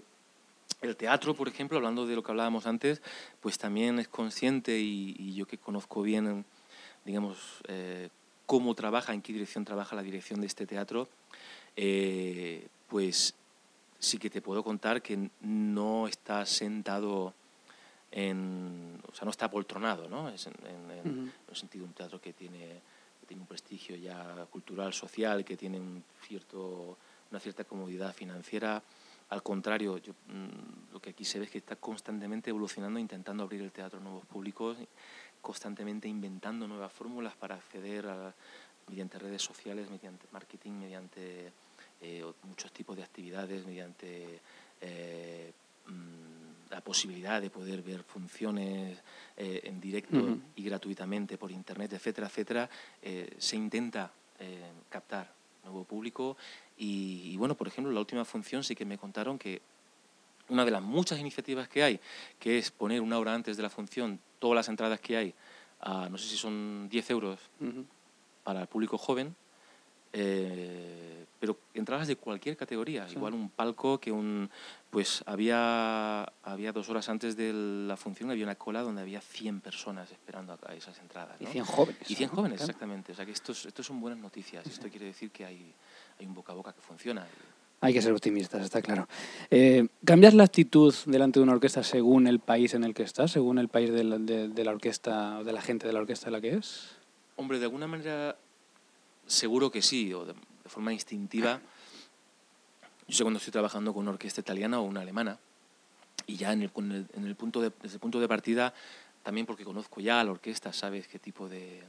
el 0.82 0.96
teatro, 0.96 1.36
por 1.36 1.50
ejemplo, 1.50 1.78
hablando 1.78 2.06
de 2.06 2.16
lo 2.16 2.24
que 2.24 2.32
hablábamos 2.32 2.68
antes, 2.68 3.02
pues 3.42 3.58
también 3.58 4.00
es 4.00 4.08
consciente 4.08 4.80
y, 4.80 5.16
y 5.20 5.34
yo 5.34 5.46
que 5.46 5.58
conozco 5.58 6.02
bien, 6.02 6.46
digamos, 7.04 7.62
eh, 7.68 8.10
cómo 8.46 8.76
trabaja, 8.76 9.14
en 9.14 9.22
qué 9.22 9.34
dirección 9.34 9.66
trabaja 9.66 9.96
la 9.96 10.04
dirección 10.04 10.40
de 10.42 10.48
este 10.48 10.66
teatro, 10.66 11.08
eh, 11.76 12.68
pues 12.88 13.34
sí 14.00 14.18
que 14.18 14.30
te 14.30 14.42
puedo 14.42 14.64
contar 14.64 15.02
que 15.02 15.30
no 15.42 16.08
está 16.08 16.46
sentado 16.46 17.34
en, 18.12 19.02
o 19.08 19.14
sea, 19.14 19.26
no 19.26 19.32
está 19.32 19.46
apoltronado, 19.46 20.08
¿no? 20.08 20.30
Es 20.30 20.48
en, 20.48 20.54
el 21.48 21.56
sentido 21.56 21.84
de 21.84 21.90
un 21.90 21.94
teatro 21.94 22.22
que 22.22 22.34
tiene, 22.34 22.82
que 23.20 23.26
tiene 23.28 23.42
un 23.42 23.48
prestigio 23.48 23.96
ya 23.96 24.46
cultural, 24.50 24.94
social, 24.94 25.44
que 25.44 25.58
tiene 25.58 25.80
un 25.80 26.04
cierto, 26.28 26.98
una 27.32 27.40
cierta 27.40 27.64
comodidad 27.64 28.14
financiera. 28.14 28.82
Al 29.30 29.42
contrario, 29.42 29.98
yo, 29.98 30.14
mm, 30.28 30.94
lo 30.94 31.00
que 31.02 31.12
aquí 31.12 31.26
se 31.26 31.40
ve 31.40 31.46
es 31.46 31.52
que 31.52 31.58
está 31.58 31.76
constantemente 31.76 32.50
evolucionando, 32.50 33.00
intentando 33.00 33.44
abrir 33.44 33.62
el 33.62 33.72
teatro 33.72 34.00
a 34.00 34.04
nuevos 34.04 34.26
públicos, 34.26 34.78
constantemente 35.42 36.08
inventando 36.08 36.68
nuevas 36.68 36.92
fórmulas 36.92 37.36
para 37.36 37.56
acceder 37.56 38.08
a, 38.08 38.34
mediante 38.88 39.18
redes 39.20 39.42
sociales, 39.42 39.90
mediante 39.90 40.28
marketing, 40.32 40.72
mediante 40.74 41.52
eh, 42.02 42.24
muchos 42.44 42.72
tipos 42.72 42.96
de 42.96 43.04
actividades, 43.04 43.66
mediante 43.66 44.40
eh, 44.82 45.52
mm, 45.88 46.55
la 46.70 46.82
posibilidad 46.82 47.42
de 47.42 47.50
poder 47.50 47.82
ver 47.82 48.04
funciones 48.04 48.98
eh, 49.38 49.62
en 49.64 49.80
directo 49.80 50.38
y 50.56 50.64
gratuitamente 50.64 51.38
por 51.38 51.52
internet, 51.52 51.94
etcétera, 51.94 52.28
etcétera, 52.28 52.70
eh, 53.02 53.36
se 53.38 53.56
intenta 53.56 54.12
eh, 54.40 54.72
captar 54.90 55.32
nuevo 55.64 55.84
público. 55.84 56.38
Y, 56.78 57.32
y, 57.32 57.38
bueno, 57.38 57.56
por 57.56 57.68
ejemplo, 57.68 57.92
la 57.92 58.00
última 58.00 58.26
función 58.26 58.64
sí 58.64 58.76
que 58.76 58.86
me 58.86 58.98
contaron 58.98 59.38
que 59.38 59.62
una 60.50 60.66
de 60.66 60.72
las 60.72 60.82
muchas 60.82 61.20
iniciativas 61.20 61.68
que 61.68 61.84
hay, 61.84 62.00
que 62.40 62.58
es 62.58 62.72
poner 62.72 63.02
una 63.02 63.18
hora 63.18 63.34
antes 63.34 63.58
de 63.58 63.64
la 63.64 63.70
función 63.70 64.20
todas 64.40 64.56
las 64.56 64.70
entradas 64.70 65.00
que 65.00 65.18
hay, 65.18 65.34
a, 65.82 66.08
no 66.10 66.18
sé 66.18 66.30
si 66.30 66.38
son 66.38 66.88
10 66.90 67.10
euros 67.10 67.40
para 68.44 68.62
el 68.62 68.68
público 68.68 68.98
joven, 68.98 69.36
eh, 70.14 71.26
pero 71.40 71.58
entradas 71.74 72.08
de 72.08 72.16
cualquier 72.16 72.58
categoría, 72.58 73.08
Sí. 73.08 73.16
igual 73.16 73.34
un 73.34 73.50
palco 73.50 74.00
que 74.00 74.12
un, 74.12 74.50
pues 74.90 75.22
había, 75.28 76.24
había 76.44 76.72
dos 76.72 76.90
horas 76.90 77.08
antes 77.10 77.36
de 77.38 77.52
la 77.54 77.98
función, 77.98 78.32
había 78.32 78.46
una 78.46 78.56
cola 78.56 78.82
donde 78.82 79.02
había 79.02 79.22
100 79.22 79.60
personas 79.62 80.10
esperando 80.12 80.58
a, 80.66 80.74
esas 80.74 80.98
entradas. 81.00 81.36
Y 81.42 81.46
¿no? 81.46 81.52
100 81.52 81.66
jóvenes. 81.66 82.10
Y 82.10 82.16
100 82.16 82.30
¿no? 82.30 82.36
jóvenes, 82.38 82.62
exactamente. 82.62 83.12
O 83.12 83.16
sea 83.16 83.26
que 83.26 83.32
esto, 83.34 83.52
es- 83.52 83.66
esto 83.66 83.84
son 83.84 84.00
buenas 84.02 84.20
noticias. 84.20 84.66
Esto 84.66 84.90
quiere 84.90 85.06
decir 85.08 85.30
que 85.32 85.46
hay, 85.46 85.74
hay 86.20 86.26
un 86.26 86.34
boca 86.34 86.54
a 86.54 86.56
boca 86.56 86.74
que 86.74 86.82
funciona. 86.82 87.28
Hay 87.82 87.94
que 87.94 88.02
ser 88.02 88.14
optimistas, 88.14 88.64
está 88.64 88.82
claro. 88.82 89.08
Eh, 89.52 89.88
¿Cambias 90.06 90.34
la 90.34 90.46
actitud 90.46 90.96
delante 91.06 91.40
de 91.40 91.44
una 91.44 91.52
orquesta 91.54 91.84
según 91.84 92.26
el 92.26 92.40
país 92.40 92.74
en 92.74 92.84
el 92.86 92.94
que 92.96 93.04
estás, 93.04 93.32
según 93.32 93.60
el 93.60 93.68
país 93.68 93.92
de 93.92 94.04
la, 94.06 94.18
de- 94.18 94.48
de 94.48 94.64
la 94.64 94.72
orquesta 94.72 95.40
o 95.40 95.44
de 95.44 95.52
la 95.52 95.62
gente 95.62 95.86
de 95.86 95.94
la 95.94 96.00
orquesta 96.00 96.28
de 96.28 96.32
la 96.32 96.42
que 96.42 96.56
es? 96.56 96.92
Hombre, 97.36 97.60
de 97.60 97.66
alguna 97.66 97.86
manera 97.86 98.38
seguro 99.28 99.72
que 99.72 99.82
sí, 99.82 100.14
o 100.14 100.26
de, 100.26 100.34
de 100.34 100.70
forma 100.70 100.94
instintiva. 100.94 101.62
Yo 103.08 103.16
sé 103.16 103.24
cuando 103.24 103.38
estoy 103.38 103.52
trabajando 103.52 103.94
con 103.94 104.02
una 104.02 104.12
orquesta 104.12 104.42
italiana 104.42 104.80
o 104.80 104.84
una 104.84 105.02
alemana, 105.02 105.38
y 106.28 106.38
ya 106.38 106.54
en 106.54 106.64
el, 106.64 106.72
en 107.14 107.26
el 107.26 107.36
punto 107.36 107.62
de, 107.62 107.72
desde 107.82 107.96
el 107.96 108.00
punto 108.00 108.20
de 108.20 108.28
partida, 108.28 108.74
también 109.24 109.46
porque 109.46 109.64
conozco 109.64 110.02
ya 110.02 110.22
a 110.22 110.24
la 110.24 110.32
orquesta, 110.32 110.74
sabes 110.74 111.08
qué 111.08 111.20
tipo 111.20 111.48
de 111.50 111.84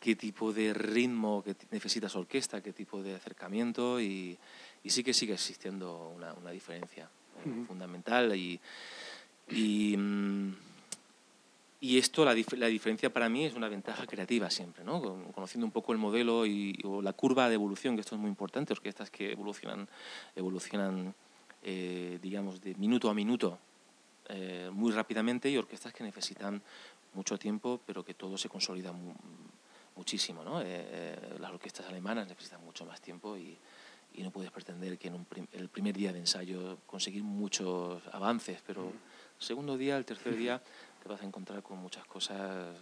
qué 0.00 0.16
tipo 0.16 0.52
de 0.52 0.74
ritmo 0.74 1.44
que 1.44 1.54
t- 1.54 1.68
necesita 1.70 2.08
esa 2.08 2.18
orquesta, 2.18 2.60
qué 2.60 2.72
tipo 2.72 3.00
de 3.04 3.14
acercamiento, 3.14 4.00
y, 4.00 4.36
y 4.82 4.90
sí 4.90 5.04
que 5.04 5.14
sigue 5.14 5.34
existiendo 5.34 6.08
una, 6.16 6.32
una 6.34 6.50
diferencia 6.50 7.08
eh, 7.44 7.64
fundamental. 7.68 8.34
Y, 8.34 8.58
y, 9.48 9.96
mm, 9.96 10.54
y 11.82 11.98
esto, 11.98 12.24
la, 12.24 12.32
dif- 12.32 12.56
la 12.56 12.68
diferencia 12.68 13.12
para 13.12 13.28
mí 13.28 13.44
es 13.44 13.54
una 13.54 13.68
ventaja 13.68 14.06
creativa 14.06 14.48
siempre, 14.50 14.84
¿no? 14.84 15.02
Con- 15.02 15.32
Conociendo 15.32 15.66
un 15.66 15.72
poco 15.72 15.90
el 15.92 15.98
modelo 15.98 16.46
y, 16.46 16.78
o 16.84 17.02
la 17.02 17.12
curva 17.12 17.48
de 17.48 17.56
evolución, 17.56 17.96
que 17.96 18.00
esto 18.02 18.14
es 18.14 18.20
muy 18.20 18.28
importante, 18.30 18.72
orquestas 18.72 19.10
que 19.10 19.32
evolucionan, 19.32 19.88
evolucionan 20.36 21.14
eh, 21.64 22.18
digamos, 22.22 22.60
de 22.60 22.74
minuto 22.76 23.10
a 23.10 23.14
minuto 23.14 23.58
eh, 24.28 24.70
muy 24.72 24.92
rápidamente 24.92 25.50
y 25.50 25.56
orquestas 25.56 25.92
que 25.92 26.04
necesitan 26.04 26.62
mucho 27.14 27.36
tiempo, 27.38 27.80
pero 27.84 28.04
que 28.04 28.14
todo 28.14 28.38
se 28.38 28.48
consolida 28.48 28.92
mu- 28.92 29.14
muchísimo, 29.96 30.42
¿no? 30.44 30.60
Eh, 30.64 31.36
las 31.40 31.50
orquestas 31.50 31.86
alemanas 31.86 32.28
necesitan 32.28 32.64
mucho 32.64 32.86
más 32.86 33.00
tiempo 33.00 33.36
y, 33.36 33.56
y 34.14 34.22
no 34.22 34.30
puedes 34.30 34.50
pretender 34.50 34.96
que 34.98 35.08
en 35.08 35.14
un 35.14 35.24
prim- 35.24 35.46
el 35.52 35.68
primer 35.68 35.96
día 35.96 36.12
de 36.12 36.20
ensayo 36.20 36.78
conseguir 36.86 37.22
muchos 37.24 38.02
avances, 38.12 38.62
pero 38.66 38.84
el 38.86 39.44
segundo 39.44 39.76
día, 39.76 39.96
el 39.96 40.04
tercer 40.04 40.36
día, 40.36 40.62
te 41.02 41.08
vas 41.08 41.20
a 41.22 41.26
encontrar 41.26 41.62
con 41.62 41.78
muchas 41.78 42.04
cosas 42.06 42.76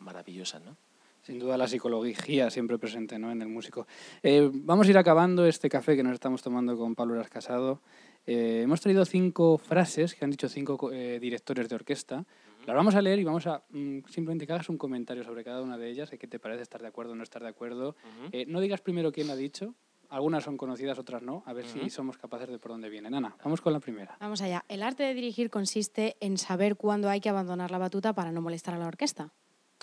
maravillosas, 0.00 0.62
¿no? 0.62 0.76
Sin 1.22 1.38
duda 1.40 1.56
la 1.56 1.66
psicología 1.66 2.50
siempre 2.50 2.78
presente 2.78 3.18
¿no? 3.18 3.32
en 3.32 3.42
el 3.42 3.48
músico. 3.48 3.86
Eh, 4.22 4.48
vamos 4.52 4.86
a 4.86 4.90
ir 4.90 4.98
acabando 4.98 5.44
este 5.44 5.68
café 5.68 5.96
que 5.96 6.04
nos 6.04 6.12
estamos 6.12 6.40
tomando 6.40 6.76
con 6.76 6.94
Pablo 6.94 7.14
Eras 7.16 7.28
Casado. 7.28 7.80
Eh, 8.26 8.60
hemos 8.62 8.80
traído 8.80 9.04
cinco 9.04 9.58
frases 9.58 10.14
que 10.14 10.24
han 10.24 10.30
dicho 10.30 10.48
cinco 10.48 10.76
co- 10.78 10.92
eh, 10.92 11.18
directores 11.18 11.68
de 11.68 11.74
orquesta. 11.74 12.24
Las 12.64 12.76
vamos 12.76 12.94
a 12.94 13.02
leer 13.02 13.18
y 13.18 13.24
vamos 13.24 13.46
a 13.48 13.64
mm, 13.70 14.00
simplemente 14.08 14.46
que 14.46 14.52
hagas 14.52 14.68
un 14.68 14.78
comentario 14.78 15.24
sobre 15.24 15.42
cada 15.42 15.62
una 15.62 15.76
de 15.78 15.88
ellas, 15.90 16.10
de 16.10 16.18
qué 16.18 16.28
te 16.28 16.38
parece, 16.38 16.62
estar 16.62 16.80
de 16.80 16.88
acuerdo 16.88 17.12
o 17.12 17.16
no 17.16 17.24
estar 17.24 17.42
de 17.42 17.48
acuerdo. 17.48 17.96
Eh, 18.32 18.44
no 18.46 18.60
digas 18.60 18.80
primero 18.80 19.10
quién 19.10 19.28
ha 19.30 19.36
dicho, 19.36 19.74
algunas 20.10 20.44
son 20.44 20.56
conocidas, 20.56 20.98
otras 20.98 21.22
no, 21.22 21.42
a 21.46 21.52
ver 21.52 21.66
si 21.66 21.78
Ujú. 21.80 21.90
somos 21.90 22.16
capaces 22.18 22.48
de 22.48 22.58
por 22.58 22.72
dónde 22.72 22.88
vienen. 22.88 23.14
Ana, 23.14 23.36
vamos 23.44 23.60
con 23.60 23.72
la 23.72 23.80
primera. 23.80 24.16
Vamos 24.20 24.40
allá. 24.42 24.64
El 24.68 24.82
arte 24.82 25.02
de 25.02 25.14
dirigir 25.14 25.50
consiste 25.50 26.16
en 26.20 26.38
saber 26.38 26.76
cuándo 26.76 27.08
hay 27.08 27.20
que 27.20 27.28
abandonar 27.28 27.70
la 27.70 27.78
batuta 27.78 28.12
para 28.12 28.32
no 28.32 28.40
molestar 28.40 28.74
a 28.74 28.78
la 28.78 28.86
orquesta. 28.86 29.30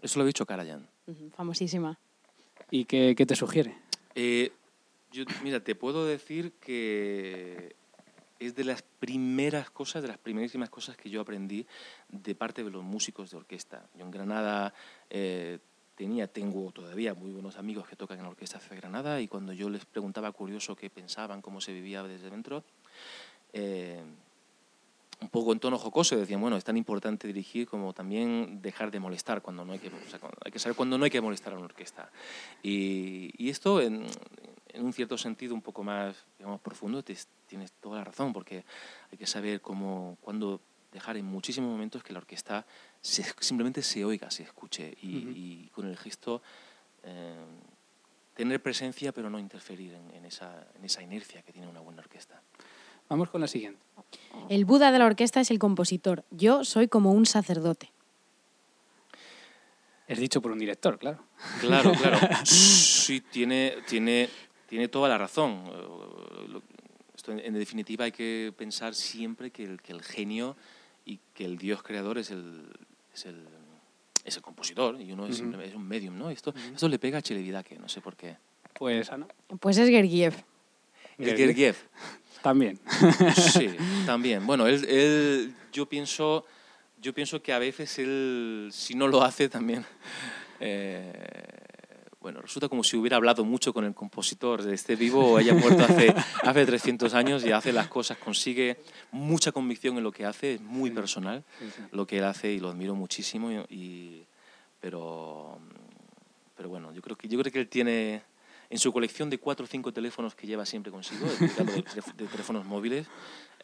Eso 0.01 0.19
lo 0.19 0.23
ha 0.23 0.27
dicho 0.27 0.45
Karajan. 0.45 0.87
Ujú, 1.07 1.29
Famosísima. 1.31 1.99
¿Y 2.71 2.85
qué, 2.85 3.13
qué 3.15 3.25
te 3.25 3.35
sugiere? 3.35 3.77
Eh, 4.15 4.51
yo, 5.11 5.23
mira, 5.43 5.59
te 5.63 5.75
puedo 5.75 6.05
decir 6.05 6.53
que 6.59 7.75
es 8.39 8.55
de 8.55 8.63
las 8.63 8.81
primeras 8.81 9.69
cosas, 9.69 10.01
de 10.01 10.07
las 10.07 10.17
primerísimas 10.17 10.69
cosas 10.69 10.97
que 10.97 11.09
yo 11.09 11.21
aprendí 11.21 11.65
de 12.09 12.35
parte 12.35 12.63
de 12.63 12.69
los 12.71 12.83
músicos 12.83 13.29
de 13.31 13.37
orquesta. 13.37 13.87
Yo 13.95 14.03
en 14.05 14.11
Granada 14.11 14.73
eh, 15.09 15.59
tenía, 15.95 16.27
tengo 16.27 16.71
todavía 16.71 17.13
muy 17.13 17.31
buenos 17.31 17.57
amigos 17.57 17.87
que 17.87 17.95
tocan 17.95 18.17
en 18.17 18.23
la 18.23 18.29
orquesta 18.29 18.59
de 18.69 18.75
Granada 18.75 19.21
y 19.21 19.27
cuando 19.27 19.53
yo 19.53 19.69
les 19.69 19.85
preguntaba 19.85 20.31
curioso 20.31 20.75
qué 20.75 20.89
pensaban, 20.89 21.41
cómo 21.41 21.61
se 21.61 21.73
vivía 21.73 22.03
desde 22.03 22.29
dentro, 22.29 22.63
eh, 23.53 24.01
un 25.21 25.29
poco 25.29 25.53
en 25.53 25.59
tono 25.59 25.77
jocoso 25.77 26.17
decían, 26.17 26.41
bueno, 26.41 26.57
es 26.57 26.63
tan 26.65 26.75
importante 26.75 27.27
dirigir 27.27 27.67
como 27.67 27.93
también 27.93 28.61
dejar 28.61 28.91
de 28.91 28.99
molestar 28.99 29.41
cuando 29.41 29.63
no 29.63 29.71
hay 29.71 29.79
que, 29.79 29.87
o 29.87 30.09
sea, 30.09 30.19
hay 30.43 30.51
que 30.51 30.59
saber 30.59 30.75
cuándo 30.75 30.97
no 30.97 31.05
hay 31.05 31.11
que 31.11 31.21
molestar 31.21 31.53
a 31.53 31.55
una 31.55 31.65
orquesta. 31.65 32.11
Y, 32.61 33.31
y 33.37 33.49
esto, 33.49 33.79
en, 33.79 34.05
en 34.69 34.83
un 34.85 34.91
cierto 34.91 35.17
sentido 35.17 35.53
un 35.53 35.61
poco 35.61 35.81
más 35.83 36.25
digamos, 36.37 36.59
profundo, 36.59 37.03
te- 37.03 37.15
tienes 37.47 37.71
toda 37.73 37.99
la 37.99 38.03
razón, 38.03 38.33
porque 38.33 38.65
hay 39.11 39.17
que 39.17 39.27
saber 39.27 39.61
cómo, 39.61 40.17
cuándo 40.19 40.59
dejar 40.93 41.17
en 41.17 41.25
muchísimos 41.25 41.69
momentos 41.69 42.03
que 42.03 42.13
la 42.13 42.19
orquesta 42.19 42.65
se- 43.01 43.25
simplemente 43.39 43.81
se 43.81 44.05
oiga, 44.05 44.31
se 44.31 44.43
escuche 44.43 44.95
y, 45.01 45.67
con 45.73 45.87
el 45.87 45.97
gesto 45.97 46.41
eh, 47.03 47.35
tener 48.35 48.61
presencia 48.61 49.11
pero 49.11 49.29
no 49.29 49.39
interferir 49.39 49.93
en, 49.93 50.09
en 50.15 50.25
esa, 50.25 50.65
en 50.77 50.85
esa 50.85 51.01
inercia 51.01 51.41
que 51.41 51.51
tiene 51.51 51.67
una 51.67 51.79
buena 51.81 52.01
orquesta. 52.01 52.41
Vamos 53.09 53.29
con 53.29 53.41
la 53.41 53.47
siguiente. 53.47 53.81
El 54.49 54.63
Buda 54.65 54.91
de 54.91 54.99
la 54.99 55.05
orquesta 55.05 55.41
es 55.41 55.51
el 55.51 55.59
compositor. 55.59 56.23
Yo 56.31 56.63
soy 56.63 56.87
como 56.87 57.11
un 57.11 57.25
sacerdote. 57.25 57.91
Es 60.07 60.19
dicho 60.19 60.41
por 60.41 60.51
un 60.51 60.59
director, 60.59 60.97
claro. 60.99 61.19
Claro, 61.59 61.91
claro. 61.99 62.17
Sí, 62.45 63.21
tiene, 63.21 63.75
tiene, 63.87 64.29
tiene 64.67 64.87
toda 64.87 65.09
la 65.09 65.17
razón. 65.17 65.63
Eh, 65.67 66.59
Esto, 67.15 67.31
en, 67.31 67.39
en 67.39 67.53
definitiva, 67.53 68.05
hay 68.05 68.11
que 68.11 68.53
pensar 68.57 68.95
siempre 68.95 69.51
que 69.51 69.63
el, 69.63 69.81
que 69.81 69.91
el 69.93 70.01
genio 70.01 70.55
y 71.05 71.19
que 71.33 71.45
el 71.45 71.57
Dios 71.57 71.83
creador 71.83 72.17
es 72.17 72.31
el, 72.31 72.71
es 73.13 73.25
el, 73.25 73.45
es 74.23 74.35
el 74.35 74.41
compositor 74.41 74.99
y 74.99 75.11
uno 75.11 75.27
es, 75.27 75.39
un 75.41 75.87
medium, 75.87 76.17
¿no? 76.17 76.29
Esto, 76.29 76.53
esto 76.73 76.87
le 76.87 76.99
pega 76.99 77.17
a 77.17 77.21
Chelevidaque, 77.21 77.77
no 77.77 77.89
sé 77.89 78.01
por 78.01 78.15
qué. 78.15 78.37
Pues 78.73 79.11
Ana. 79.11 79.27
Pues 79.59 79.77
es 79.77 79.89
Gergiev. 79.89 80.33
Gergiev. 81.17 81.75
También. 82.41 82.79
Sí, 83.35 83.69
también. 84.05 84.45
Bueno, 84.45 84.67
él, 84.67 84.83
él- 84.85 85.55
yo 85.71 85.87
pienso, 85.87 86.45
yo 87.01 87.13
pienso 87.13 87.41
que 87.41 87.53
a 87.53 87.59
veces 87.59 87.97
él, 87.99 88.69
si 88.71 88.95
no 88.95 89.07
lo 89.07 89.23
hace, 89.23 89.47
también, 89.47 89.85
eh, 90.59 91.62
Bueno, 92.23 92.39
resulta 92.39 92.69
como 92.69 92.85
si 92.85 92.95
hubiera 92.95 93.17
hablado 93.17 93.43
mucho 93.43 93.73
con 93.73 93.83
el 93.83 93.93
compositor, 93.93 94.65
esté 94.71 94.95
vivo 94.95 95.33
o 95.33 95.37
haya 95.37 95.53
muerto 95.53 95.83
hace, 95.83 96.15
hace 96.43 96.65
300 96.65 97.13
años 97.15 97.43
y 97.43 97.51
hace 97.51 97.73
las 97.73 97.89
cosas, 97.89 98.17
consigue 98.17 98.77
mucha 99.11 99.51
convicción 99.51 99.97
en 99.97 100.05
lo 100.05 100.13
que 100.13 100.25
hace, 100.25 100.53
es 100.53 100.61
muy 100.61 100.89
personal 100.89 101.43
lo 101.91 102.07
que 102.07 102.19
él 102.19 102.23
hace 102.23 102.53
y 102.53 102.61
lo 102.61 102.69
admiro 102.69 102.95
muchísimo, 102.95 103.51
y, 103.69 104.23
pero, 104.79 105.59
pero 106.55 106.69
bueno, 106.69 106.93
yo 106.93 107.01
creo, 107.01 107.17
que, 107.17 107.27
yo 107.27 107.37
creo 107.39 107.51
que 107.51 107.59
él 107.59 107.67
tiene 107.67 108.21
en 108.69 108.79
su 108.79 108.93
colección 108.93 109.29
de 109.29 109.37
cuatro 109.37 109.65
o 109.65 109.67
cinco 109.67 109.91
teléfonos 109.91 110.33
que 110.33 110.47
lleva 110.47 110.65
siempre 110.65 110.93
consigo, 110.93 111.27
de, 111.27 111.47
de 112.15 112.27
teléfonos 112.27 112.65
móviles, 112.65 113.05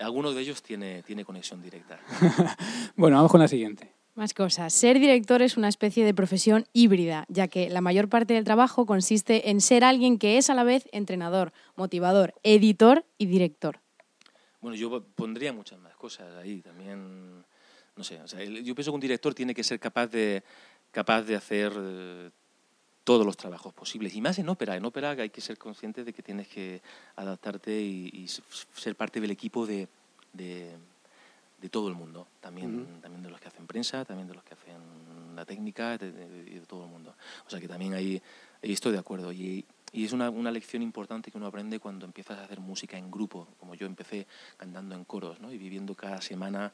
algunos 0.01 0.35
de 0.35 0.41
ellos 0.41 0.61
tiene, 0.61 1.01
tiene 1.03 1.23
conexión 1.23 1.61
directa. 1.61 1.97
bueno, 2.97 3.15
vamos 3.15 3.31
con 3.31 3.39
la 3.39 3.47
siguiente. 3.47 3.98
Más 4.19 4.33
cosas. 4.33 4.73
Ser 4.73 4.99
director 4.99 5.41
es 5.41 5.55
una 5.55 5.69
especie 5.69 6.03
de 6.03 6.13
profesión 6.13 6.65
híbrida, 6.73 7.23
ya 7.29 7.47
que 7.47 7.69
la 7.69 7.79
mayor 7.79 8.09
parte 8.09 8.33
del 8.33 8.43
trabajo 8.43 8.85
consiste 8.85 9.49
en 9.49 9.61
ser 9.61 9.85
alguien 9.85 10.19
que 10.19 10.37
es 10.37 10.49
a 10.49 10.53
la 10.55 10.65
vez 10.65 10.89
entrenador, 10.91 11.53
motivador, 11.77 12.33
editor 12.43 13.05
y 13.17 13.27
director. 13.27 13.79
Bueno, 14.59 14.75
yo 14.75 15.01
pondría 15.15 15.53
muchas 15.53 15.79
más 15.79 15.95
cosas 15.95 16.35
ahí 16.35 16.59
también. 16.59 17.45
No 17.95 18.03
sé, 18.03 18.19
yo 18.61 18.75
pienso 18.75 18.91
que 18.91 18.95
un 18.95 18.99
director 18.99 19.33
tiene 19.33 19.55
que 19.55 19.63
ser 19.63 19.79
capaz 19.79 20.07
de, 20.07 20.43
capaz 20.91 21.21
de 21.21 21.37
hacer 21.37 21.71
eh, 21.77 22.29
todos 23.05 23.25
los 23.25 23.37
trabajos 23.37 23.73
posibles. 23.73 24.13
Y 24.15 24.19
más 24.19 24.37
en 24.37 24.49
ópera. 24.49 24.75
En 24.75 24.83
ópera 24.83 25.11
hay 25.11 25.29
que 25.29 25.39
ser 25.39 25.57
consciente 25.57 26.03
de 26.03 26.11
que 26.11 26.23
tienes 26.23 26.49
que 26.49 26.81
adaptarte 27.15 27.71
y, 27.71 28.27
ser 28.27 28.97
parte 28.97 29.21
del 29.21 29.31
equipo 29.31 29.65
de 29.65 29.87
todo 31.67 31.89
el 31.89 31.95
mundo, 31.95 32.27
también, 32.39 33.01
también 33.01 33.21
de 33.21 33.29
los 33.29 33.41
que 33.41 33.49
hacen 33.49 33.67
prensa, 33.67 34.05
también 34.05 34.29
de 34.29 34.33
los 34.33 34.43
que 34.43 34.53
hacen 34.53 35.35
la 35.35 35.43
técnica, 35.43 35.97
de, 35.97 36.11
de, 36.11 36.61
todo 36.61 36.85
el 36.85 36.89
mundo. 36.89 37.13
O 37.45 37.49
sea 37.49 37.59
que 37.59 37.67
también 37.67 37.93
ahí, 37.93 38.21
estoy 38.61 38.93
de 38.93 38.99
acuerdo. 38.99 39.33
Y, 39.33 39.65
y 39.91 40.05
es 40.05 40.13
una, 40.13 40.29
una, 40.29 40.51
lección 40.51 40.81
importante 40.81 41.31
que 41.31 41.37
uno 41.37 41.47
aprende 41.47 41.79
cuando 41.79 42.05
empiezas 42.05 42.37
a 42.37 42.45
hacer 42.45 42.61
música 42.61 42.97
en 42.97 43.11
grupo, 43.11 43.49
como 43.59 43.75
yo 43.75 43.85
empecé 43.85 44.27
cantando 44.55 44.95
en 44.95 45.03
coros 45.03 45.41
¿no? 45.41 45.51
y 45.51 45.57
viviendo 45.57 45.95
cada 45.95 46.21
semana 46.21 46.71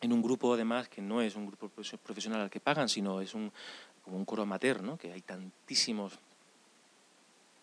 en 0.00 0.12
un 0.12 0.22
grupo 0.22 0.54
además 0.54 0.88
que 0.88 1.02
no 1.02 1.20
es 1.20 1.34
un 1.34 1.46
grupo 1.46 1.68
profesional 1.68 2.40
al 2.40 2.50
que 2.50 2.60
pagan, 2.60 2.88
sino 2.88 3.20
es 3.20 3.34
un, 3.34 3.52
como 4.02 4.16
un 4.16 4.24
coro 4.24 4.42
amateur, 4.42 4.82
¿no? 4.82 4.96
que 4.96 5.12
hay 5.12 5.22
tantísimos 5.22 6.18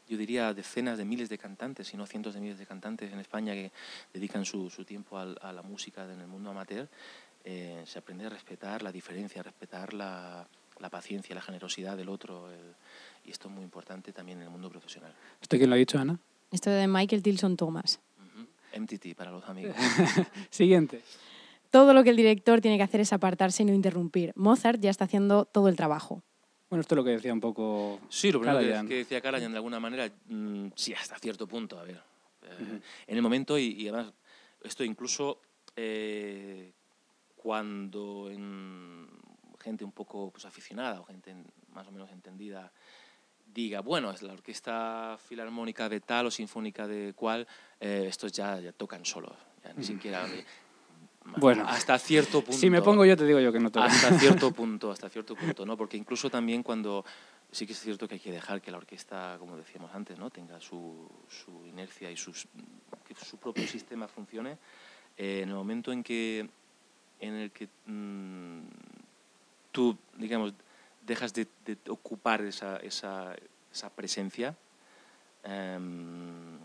yo 0.08 0.18
diría 0.18 0.54
decenas 0.54 0.98
de 0.98 1.06
miles 1.06 1.30
de 1.30 1.38
cantantes, 1.38 1.88
si 1.88 1.98
no 1.98 2.06
cientos 2.06 2.34
de 2.34 2.42
miles 2.42 2.58
de 2.58 2.66
cantantes 2.66 3.12
en 3.12 3.20
España 3.20 3.54
que 3.54 3.72
dedican 4.14 4.46
su, 4.46 4.70
su 4.70 4.86
tiempo 4.86 5.18
a, 5.18 5.54
la 5.54 5.62
música 5.62 6.04
en 6.12 6.22
el 6.22 6.28
mundo 6.28 6.52
amateur, 6.52 6.88
eh, 7.44 7.84
se 7.86 8.00
aprende 8.00 8.26
a 8.26 8.30
respetar 8.30 8.82
la 8.82 8.92
diferencia, 8.92 9.42
a 9.42 9.44
respetar 9.44 9.94
la, 9.94 10.48
la 10.80 10.90
paciencia, 10.90 11.36
la 11.36 11.42
generosidad 11.42 11.98
del 11.98 12.10
otro. 12.10 12.50
y 13.24 13.32
esto 13.32 13.48
es 13.48 13.54
muy 13.54 13.64
importante 13.64 14.12
también 14.12 14.40
en 14.40 14.46
el 14.46 14.50
mundo 14.50 14.70
profesional. 14.70 15.14
¿Esto 15.42 15.58
quién 15.58 15.70
lo 15.70 15.76
ha 15.76 15.80
dicho, 15.80 16.00
Ana? 16.00 16.20
Esto 16.52 16.70
de 16.70 16.88
Michael 16.88 17.24
Tilson 17.24 17.58
Thomas. 17.58 18.00
MTT 18.78 19.16
para 19.16 19.32
los 19.32 19.48
amigos. 19.48 19.76
Siguiente. 20.50 21.02
Todo 21.72 21.94
lo 21.94 22.04
que 22.04 22.10
el 22.10 22.16
director 22.16 22.62
tiene 22.62 22.78
que 22.78 22.84
hacer 22.84 23.02
es 23.02 23.14
apartarse 23.14 23.64
y 23.64 23.66
no 23.66 23.74
interrumpir. 23.74 24.34
Mozart 24.36 24.80
ya 24.80 24.90
está 24.90 25.06
haciendo 25.06 25.46
todo 25.46 25.68
el 25.68 25.76
trabajo. 25.76 26.24
Bueno, 26.70 26.82
esto 26.82 26.96
es 26.96 26.98
lo 26.98 27.04
que 27.04 27.12
decía 27.12 27.32
un 27.32 27.40
poco. 27.40 28.00
Sí, 28.10 28.32
lo 28.32 28.40
primero 28.40 28.88
que, 28.88 28.96
decía 28.96 29.22
Karajan 29.22 29.52
de 29.52 29.58
alguna 29.58 29.80
manera, 29.80 30.12
mm, 30.28 30.70
sí, 30.76 30.94
hasta 30.94 31.18
cierto 31.20 31.48
punto, 31.48 31.80
a 31.80 31.84
ver. 31.84 32.02
Eh, 32.44 32.80
en 33.08 33.16
el 33.16 33.22
momento, 33.22 33.58
y, 33.58 33.88
además, 33.88 34.14
esto 34.64 34.84
incluso 34.84 35.42
eh, 35.76 36.74
cuando 37.36 38.30
en 38.32 39.08
gente 39.60 39.84
un 39.84 39.92
poco 39.92 40.32
pues, 40.32 40.46
aficionada 40.46 41.02
o 41.02 41.06
gente 41.06 41.36
más 41.74 41.88
o 41.88 41.92
menos 41.92 42.12
entendida 42.12 42.72
diga, 43.46 43.82
bueno, 43.82 44.12
es 44.12 44.22
la 44.22 44.34
orquesta 44.34 45.18
filarmónica 45.18 45.88
de 45.88 46.02
tal 46.02 46.28
o 46.28 46.32
sinfónica 46.32 46.88
de 46.88 47.14
cual, 47.14 47.48
eh, 47.80 48.06
estos 48.08 48.32
ya, 48.32 48.60
ya 48.60 48.74
tocan 48.74 49.06
solos, 49.06 49.38
ya 49.64 49.74
ni 49.74 49.84
siquiera 49.84 50.28
bueno, 51.38 51.66
hasta 51.68 51.98
cierto 51.98 52.42
punto. 52.42 52.58
Si 52.58 52.70
me 52.70 52.82
pongo 52.82 53.06
yo, 53.06 53.18
te 53.18 53.26
digo 53.26 53.40
yo 53.40 53.52
que 53.52 53.60
no 53.60 53.72
toca. 53.72 53.88
Hasta 53.88 54.18
cierto 54.20 54.52
punto, 54.54 54.92
hasta 54.92 55.10
cierto 55.10 55.36
punto, 55.36 55.66
¿no? 55.66 55.76
Porque 55.76 55.98
incluso 55.98 56.30
también 56.30 56.64
cuando 56.64 57.04
sí 57.52 57.66
que 57.66 57.74
es 57.74 57.80
cierto 57.80 58.08
que 58.08 58.16
hay 58.16 58.20
que 58.20 58.32
dejar 58.32 58.62
que 58.62 58.70
la 58.70 58.78
orquesta, 58.78 59.38
como 59.40 59.58
decíamos 59.58 59.94
antes, 59.94 60.20
¿no? 60.20 60.30
tenga 60.30 60.60
su, 60.60 61.10
su 61.30 61.66
inercia 61.66 62.12
y 62.12 62.18
sus, 62.18 62.48
que 63.08 63.16
su 63.16 63.38
propio 63.38 63.66
sistema 63.68 64.08
funcione, 64.08 64.58
eh, 65.18 65.42
en 65.42 65.50
el 65.50 65.56
momento 65.56 65.92
en 65.92 66.04
que 66.04 66.50
en 67.22 67.34
el 67.34 67.52
que 67.52 67.70
mm, 67.86 68.60
tú, 69.72 69.98
digamos, 70.18 70.54
dejas 71.06 71.34
de, 71.34 71.48
ocupar 71.88 72.42
esa, 72.42 72.78
esa, 72.78 73.34
esa 73.72 73.90
presencia, 73.90 74.56
em, 75.44 76.60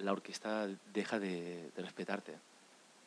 la 0.00 0.12
orquesta 0.12 0.66
deja 0.92 1.20
de 1.20 1.70
respetarte. 1.76 2.34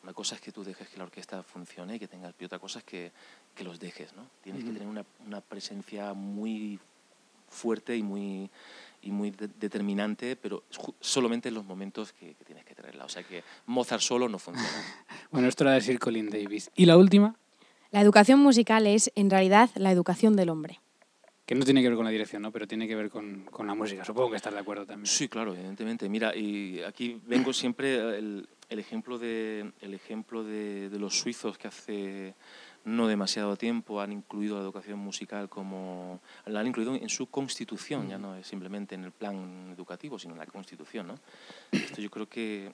Una 0.02 0.12
cosa 0.12 0.34
es 0.34 0.40
que 0.40 0.50
tú 0.50 0.64
dejes 0.64 0.88
que 0.88 0.98
la 0.98 1.04
orquesta 1.04 1.42
funcione 1.42 1.96
y 1.96 1.98
que 1.98 2.08
tengas, 2.08 2.34
y 2.38 2.44
otra 2.44 2.58
cosa 2.58 2.80
es 2.80 2.84
que, 2.84 3.12
que 3.54 3.62
los 3.62 3.78
dejes, 3.78 4.14
¿no? 4.14 4.26
Tienes 4.42 4.64
que 4.64 4.70
tener 4.70 4.88
una, 4.88 5.04
una, 5.26 5.40
presencia 5.40 6.12
muy 6.12 6.80
fuerte 7.48 7.96
y 7.96 8.02
muy, 8.02 8.50
y 9.02 9.10
muy 9.12 9.30
determinante, 9.30 10.34
pero 10.34 10.64
solamente 11.00 11.50
en 11.50 11.54
los 11.54 11.64
momentos 11.64 12.12
que, 12.12 12.34
tienes 12.44 12.64
que 12.64 12.74
tenerla. 12.74 13.04
O 13.04 13.08
sea 13.08 13.22
que 13.22 13.44
Mozart 13.66 14.02
solo 14.02 14.28
no 14.28 14.38
funciona. 14.38 14.68
bueno, 15.30 15.48
esto 15.48 15.64
era 15.64 15.74
decir 15.74 15.98
Colin 15.98 16.30
Davis. 16.30 16.70
¿Y 16.74 16.86
la 16.86 16.96
última? 16.96 17.36
La 17.90 18.00
educación 18.00 18.40
musical 18.40 18.86
es, 18.86 19.12
en 19.14 19.30
realidad, 19.30 19.70
la 19.74 19.92
educación 19.92 20.34
del 20.34 20.48
hombre. 20.48 20.80
Que 21.44 21.54
no 21.54 21.64
tiene 21.64 21.82
que 21.82 21.88
ver 21.88 21.96
con 21.96 22.04
la 22.04 22.10
dirección, 22.10 22.42
¿no? 22.42 22.52
pero 22.52 22.66
tiene 22.66 22.88
que 22.88 22.94
ver 22.94 23.10
con, 23.10 23.44
con 23.44 23.66
la 23.66 23.74
música. 23.74 24.04
Supongo 24.04 24.30
que 24.30 24.36
estás 24.36 24.54
de 24.54 24.60
acuerdo 24.60 24.86
también. 24.86 25.06
Sí, 25.06 25.28
claro, 25.28 25.54
evidentemente. 25.54 26.08
Mira, 26.08 26.34
y 26.34 26.80
aquí 26.82 27.20
vengo 27.26 27.52
siempre 27.52 28.18
el, 28.18 28.48
el 28.72 28.78
ejemplo 28.78 29.18
de, 29.18 29.72
el 29.80 29.94
ejemplo 29.94 30.44
de, 30.44 30.88
los 30.98 31.18
suizos 31.18 31.58
que 31.58 31.68
hace 31.68 32.34
no 32.84 33.06
demasiado 33.06 33.56
tiempo 33.56 34.00
han 34.00 34.12
incluido 34.12 34.56
la 34.56 34.62
educación 34.62 34.98
musical 34.98 35.48
como 35.48 36.20
la 36.46 36.60
han 36.60 36.66
incluido 36.66 36.94
en 36.94 37.08
su 37.08 37.26
constitución 37.26 38.08
ya 38.08 38.18
no 38.18 38.34
es 38.34 38.46
simplemente 38.46 38.94
en 38.94 39.04
el 39.04 39.12
plan 39.12 39.70
educativo 39.72 40.18
sino 40.18 40.32
en 40.34 40.40
la 40.40 40.46
constitución 40.46 41.06
¿no? 41.06 41.14
esto 41.70 42.00
yo 42.00 42.10
creo 42.10 42.28
que, 42.28 42.72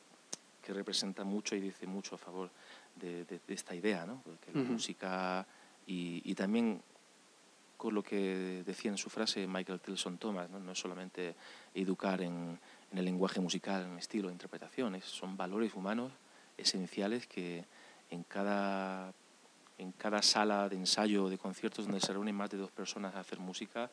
que, 0.63 0.73
representa 0.73 1.25
mucho 1.25 1.55
y 1.57 1.61
dice 1.61 1.87
mucho 1.87 2.15
a 2.15 2.19
favor 2.19 2.51
de, 2.95 3.27
esta 3.49 3.75
idea 3.75 4.07
¿no? 4.07 4.23
porque 4.25 4.53
la 4.53 4.63
música 4.63 5.47
y, 5.87 6.23
y, 6.25 6.35
también 6.35 6.81
con 7.77 7.95
lo 7.95 8.03
que 8.03 8.63
decía 8.65 8.91
en 8.91 8.99
su 8.99 9.11
frase 9.11 9.47
Michael 9.47 9.81
Tilson 9.81 10.17
Thomas 10.17 10.49
no, 10.49 10.59
no 10.59 10.73
es 10.73 10.79
solamente 10.79 11.35
educar 11.75 12.23
en 12.23 12.59
en 12.93 12.99
el 12.99 13.05
lenguaje 13.05 13.41
musical, 13.41 13.85
en 13.85 13.99
estilo, 13.99 14.31
interpretaciones. 14.31 15.05
Son 15.05 15.37
valores 15.37 15.75
humanos 15.75 16.13
esenciales 16.57 17.27
que 17.27 17.65
en 18.11 18.23
cada, 18.25 19.13
en 19.77 19.93
cada 19.93 20.23
sala 20.23 20.69
de 20.69 20.77
ensayo 20.77 21.29
de 21.29 21.39
conciertos 21.39 21.87
donde 21.87 22.01
se 22.01 22.13
reúnen 22.13 22.35
más 22.35 22.51
de 22.51 22.59
dos 22.59 22.71
personas 22.71 23.15
a 23.15 23.21
hacer 23.21 23.39
música, 23.39 23.91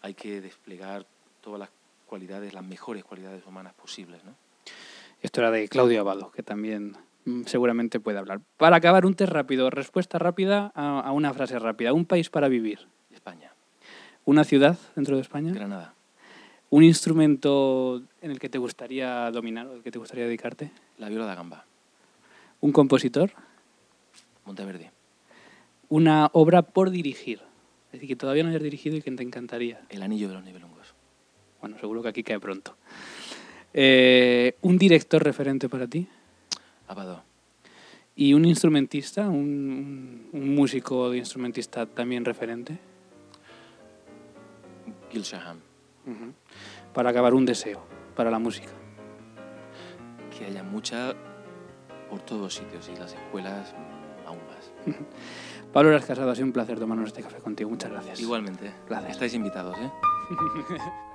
hay 0.00 0.14
que 0.14 0.40
desplegar 0.40 1.06
todas 1.40 1.60
las 1.60 1.70
cualidades, 2.06 2.52
las 2.52 2.64
mejores 2.64 3.04
cualidades 3.04 3.46
humanas 3.46 3.74
posibles. 3.74 4.22
¿no? 4.24 4.34
Esto 5.22 5.40
era 5.40 5.50
de 5.50 5.68
Claudio 5.68 6.00
Abado, 6.00 6.30
que 6.32 6.42
también 6.42 6.96
mm, 7.24 7.44
seguramente 7.44 8.00
puede 8.00 8.18
hablar. 8.18 8.40
Para 8.56 8.76
acabar, 8.76 9.06
un 9.06 9.14
test 9.14 9.32
rápido, 9.32 9.70
respuesta 9.70 10.18
rápida 10.18 10.72
a, 10.74 11.00
a 11.00 11.12
una 11.12 11.32
frase 11.32 11.58
rápida. 11.58 11.92
Un 11.92 12.06
país 12.06 12.28
para 12.28 12.48
vivir. 12.48 12.88
España. 13.10 13.52
¿Una 14.24 14.44
ciudad 14.44 14.76
dentro 14.94 15.16
de 15.16 15.22
España? 15.22 15.52
Granada. 15.52 15.94
¿Un 16.72 16.84
instrumento 16.84 18.02
en 18.22 18.30
el 18.30 18.38
que 18.38 18.48
te 18.48 18.56
gustaría 18.56 19.30
dominar 19.30 19.66
o 19.66 19.74
el 19.74 19.82
que 19.82 19.90
te 19.90 19.98
gustaría 19.98 20.24
dedicarte? 20.24 20.70
La 20.96 21.10
viola 21.10 21.26
da 21.26 21.34
gamba. 21.34 21.66
¿Un 22.62 22.72
compositor? 22.72 23.30
Monteverde. 24.46 24.90
¿Una 25.90 26.30
obra 26.32 26.62
por 26.62 26.88
dirigir? 26.88 27.40
Es 27.88 27.92
decir, 27.92 28.08
que 28.08 28.16
todavía 28.16 28.42
no 28.42 28.48
hayas 28.48 28.62
dirigido 28.62 28.96
y 28.96 29.02
que 29.02 29.10
te 29.10 29.22
encantaría. 29.22 29.82
El 29.90 30.02
anillo 30.02 30.28
de 30.28 30.34
los 30.34 30.44
nivelungos. 30.44 30.94
Bueno, 31.60 31.78
seguro 31.78 32.02
que 32.02 32.08
aquí 32.08 32.22
cae 32.22 32.40
pronto. 32.40 32.74
Eh, 33.74 34.56
¿Un 34.62 34.78
director 34.78 35.22
referente 35.22 35.68
para 35.68 35.86
ti? 35.86 36.06
Abado. 36.88 37.22
¿Y 38.16 38.32
un 38.32 38.46
instrumentista? 38.46 39.28
¿Un, 39.28 40.30
músico 40.32 41.10
de 41.10 41.18
instrumentista 41.18 41.84
también 41.84 42.24
referente? 42.24 42.78
Gil 45.10 45.22
Shaham 45.22 45.71
para 46.92 47.10
acabar 47.10 47.34
un 47.34 47.46
deseo 47.46 47.82
para 48.14 48.30
la 48.30 48.38
música. 48.38 48.70
Que 50.36 50.46
haya 50.46 50.62
mucha 50.62 51.14
por 52.10 52.20
todos 52.20 52.54
sitios 52.54 52.88
y 52.88 52.96
las 52.96 53.14
escuelas 53.14 53.74
aún 54.26 54.40
más. 54.46 54.72
Pablo 55.72 55.90
Eras 55.90 56.04
Casado, 56.04 56.30
ha 56.30 56.34
sido 56.34 56.46
un 56.46 56.52
placer 56.52 56.78
tomarnos 56.78 57.08
este 57.08 57.22
café 57.22 57.38
contigo. 57.38 57.70
Muchas 57.70 57.90
gracias. 57.90 58.20
Igualmente. 58.20 58.72
Gracias. 58.88 59.12
Estáis 59.12 59.34
invitados, 59.34 59.76
¿eh? 59.78 59.90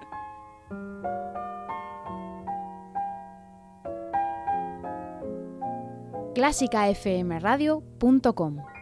clásicafmradio.com 6.38 8.77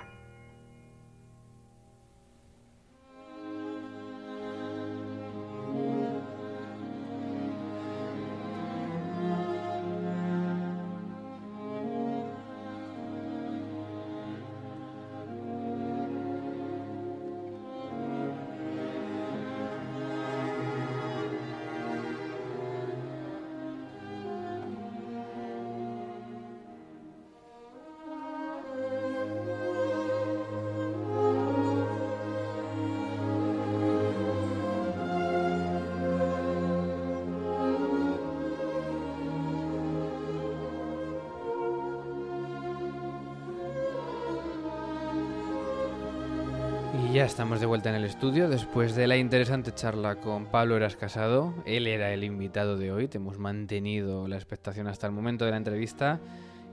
ya 47.16 47.24
estamos 47.24 47.62
de 47.62 47.66
vuelta 47.66 47.88
en 47.88 47.96
el 47.96 48.04
estudio 48.04 48.50
después 48.50 48.94
de 48.94 49.08
la 49.08 49.16
interesante 49.16 49.74
charla 49.74 50.18
con 50.18 50.48
Pablo 50.48 50.76
Eras 50.76 50.98
Casado. 50.98 51.54
Él 51.66 51.88
era 51.88 52.12
el 52.12 52.26
invitado 52.26 52.76
de 52.76 52.92
hoy, 52.92 53.08
te 53.08 53.20
hemos 53.20 53.40
mantenido 53.40 54.28
la 54.28 54.36
expectación 54.36 54.88
hasta 54.88 55.08
el 55.08 55.14
momento 55.14 55.46
de 55.46 55.52
la 55.52 55.56
entrevista 55.56 56.20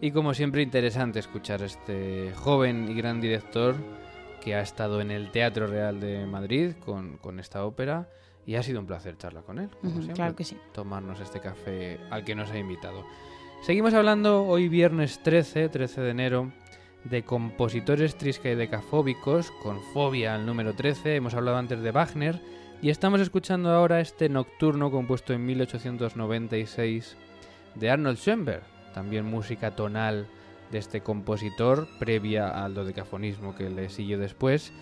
y 0.01 0.11
como 0.11 0.35
siempre 0.35 0.63
interesante 0.63 1.21
escuchar 1.21 1.63
a 1.63 1.67
este 1.67 2.33
joven 2.35 2.89
y 2.91 2.95
gran 2.95 3.21
director 3.21 3.77
que 4.41 4.57
ha 4.57 4.63
estado 4.63 5.01
en 5.01 5.13
el 5.13 5.31
Teatro 5.31 5.69
Real 5.69 6.01
de 6.01 6.27
Madrid 6.27 6.73
con, 6.85 7.19
con 7.19 7.39
esta 7.39 7.65
ópera 7.65 8.09
y 8.45 8.57
ha 8.57 8.65
sido 8.65 8.81
un 8.81 8.87
placer 8.89 9.17
charlar 9.17 9.45
con 9.45 9.61
él. 9.61 9.69
Como 9.69 9.93
Ujú, 9.93 10.03
siempre, 10.03 10.17
claro 10.17 10.35
que 10.35 10.43
sí. 10.43 10.57
Tomarnos 10.73 11.21
este 11.21 11.39
café 11.39 12.01
al 12.11 12.25
que 12.25 12.35
nos 12.35 12.51
ha 12.51 12.59
invitado. 12.59 13.05
Seguimos 13.63 13.95
hablando 13.95 14.45
hoy 14.45 14.69
viernes 14.69 15.23
13, 15.23 15.69
13 15.69 16.01
de 16.01 16.11
enero, 16.11 16.53
de 17.05 17.23
compositores 17.23 18.17
triscaidecafóbicos 18.17 19.51
con 19.63 19.81
fobia 19.93 20.35
al 20.35 20.47
número 20.47 20.75
13. 20.75 21.17
Hemos 21.17 21.35
hablado 21.35 21.57
antes 21.57 21.81
de 21.81 21.91
Wagner 21.91 22.41
y 22.81 22.91
estamos 22.91 23.21
escuchando 23.21 23.71
ahora 23.71 24.01
este 24.01 24.29
nocturno 24.29 24.91
compuesto 24.91 25.33
en 25.33 25.45
1896 25.47 27.17
de 27.75 27.91
Arnold 27.91 28.19
Schoenberg, 28.19 28.63
también 28.95 29.25
música 29.25 29.77
tonal 29.77 30.27
de 30.71 30.79
este 30.79 31.01
compositor 31.01 31.87
previa 31.99 32.49
al 32.49 32.75
dodecafonismo 32.75 33.55
que 33.55 33.71
le 33.71 33.89
siguió 33.89 34.19
después. 34.19 34.73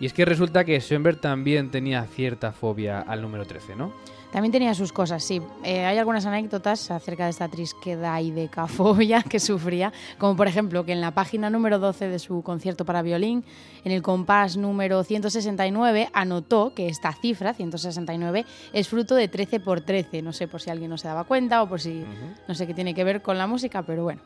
Y 0.00 0.06
es 0.06 0.12
que 0.12 0.24
resulta 0.24 0.64
que 0.64 0.80
Schoenberg 0.80 1.20
también 1.20 1.70
tenía 1.70 2.04
cierta 2.04 2.52
fobia 2.52 3.00
al 3.00 3.22
número 3.22 3.44
13, 3.44 3.76
¿no? 3.76 3.92
También 4.32 4.52
tenía 4.52 4.74
sus 4.74 4.92
cosas, 4.92 5.24
sí. 5.24 5.42
Eh, 5.64 5.84
hay 5.84 5.98
algunas 5.98 6.24
anécdotas 6.24 6.90
acerca 6.90 7.24
de 7.24 7.30
esta 7.30 7.48
trisquedad 7.48 8.20
y 8.20 8.30
decafobia 8.30 9.22
que 9.28 9.40
sufría, 9.40 9.92
como 10.18 10.36
por 10.36 10.46
ejemplo 10.46 10.84
que 10.84 10.92
en 10.92 11.00
la 11.00 11.10
página 11.10 11.50
número 11.50 11.80
12 11.80 12.08
de 12.08 12.18
su 12.20 12.42
concierto 12.42 12.84
para 12.84 13.02
violín, 13.02 13.44
en 13.84 13.92
el 13.92 14.02
compás 14.02 14.56
número 14.56 15.02
169, 15.02 16.10
anotó 16.12 16.72
que 16.74 16.88
esta 16.88 17.12
cifra, 17.12 17.54
169, 17.54 18.46
es 18.72 18.88
fruto 18.88 19.16
de 19.16 19.26
13 19.26 19.58
por 19.58 19.80
13. 19.80 20.22
No 20.22 20.32
sé 20.32 20.46
por 20.46 20.60
si 20.60 20.70
alguien 20.70 20.90
no 20.90 20.98
se 20.98 21.08
daba 21.08 21.24
cuenta 21.24 21.62
o 21.62 21.68
por 21.68 21.80
si 21.80 22.04
no 22.46 22.54
sé 22.54 22.66
qué 22.68 22.74
tiene 22.74 22.94
que 22.94 23.02
ver 23.02 23.22
con 23.22 23.36
la 23.36 23.48
música, 23.48 23.82
pero 23.82 24.04
bueno. 24.04 24.20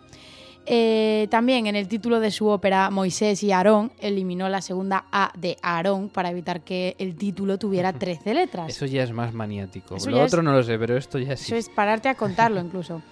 Eh, 0.66 1.28
también 1.30 1.66
en 1.66 1.76
el 1.76 1.88
título 1.88 2.20
de 2.20 2.30
su 2.30 2.46
ópera 2.48 2.88
Moisés 2.90 3.42
y 3.42 3.52
Aarón 3.52 3.92
eliminó 3.98 4.48
la 4.48 4.62
segunda 4.62 5.04
A 5.12 5.30
de 5.36 5.58
Aarón 5.62 6.08
para 6.08 6.30
evitar 6.30 6.62
que 6.62 6.96
el 6.98 7.16
título 7.16 7.58
tuviera 7.58 7.92
13 7.98 8.32
letras. 8.34 8.70
Eso 8.70 8.86
ya 8.86 9.02
es 9.02 9.12
más 9.12 9.34
maniático. 9.34 9.96
Eso 9.96 10.10
lo 10.10 10.22
otro 10.22 10.38
es- 10.40 10.44
no 10.44 10.52
lo 10.52 10.62
sé, 10.62 10.78
pero 10.78 10.96
esto 10.96 11.18
ya 11.18 11.36
sí. 11.36 11.44
Eso 11.46 11.56
es 11.56 11.68
pararte 11.68 12.08
a 12.08 12.14
contarlo 12.14 12.60
incluso. 12.64 13.02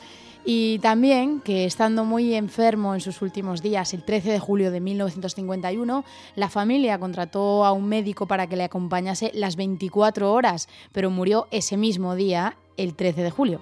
Y 0.44 0.80
también 0.80 1.40
que 1.40 1.64
estando 1.66 2.04
muy 2.04 2.34
enfermo 2.34 2.94
en 2.94 3.00
sus 3.00 3.22
últimos 3.22 3.62
días, 3.62 3.94
el 3.94 4.02
13 4.02 4.32
de 4.32 4.38
julio 4.40 4.72
de 4.72 4.80
1951, 4.80 6.04
la 6.34 6.48
familia 6.48 6.98
contrató 6.98 7.64
a 7.64 7.70
un 7.70 7.86
médico 7.86 8.26
para 8.26 8.48
que 8.48 8.56
le 8.56 8.64
acompañase 8.64 9.30
las 9.34 9.54
24 9.54 10.32
horas, 10.32 10.68
pero 10.90 11.10
murió 11.10 11.46
ese 11.52 11.76
mismo 11.76 12.16
día, 12.16 12.56
el 12.76 12.94
13 12.94 13.22
de 13.22 13.30
julio. 13.30 13.60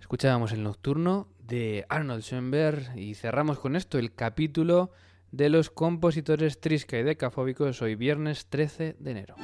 Escuchábamos 0.00 0.52
el 0.52 0.62
nocturno 0.62 1.28
de 1.46 1.84
Arnold 1.88 2.22
Schoenberg 2.22 2.96
y 2.96 3.14
cerramos 3.14 3.58
con 3.58 3.76
esto 3.76 3.98
el 3.98 4.12
capítulo 4.14 4.90
de 5.30 5.50
los 5.50 5.70
compositores 5.70 6.60
trisca 6.60 6.98
y 6.98 7.02
decafóbicos 7.02 7.80
hoy 7.82 7.94
viernes 7.94 8.46
13 8.46 8.96
de 8.98 9.10
enero. 9.10 9.36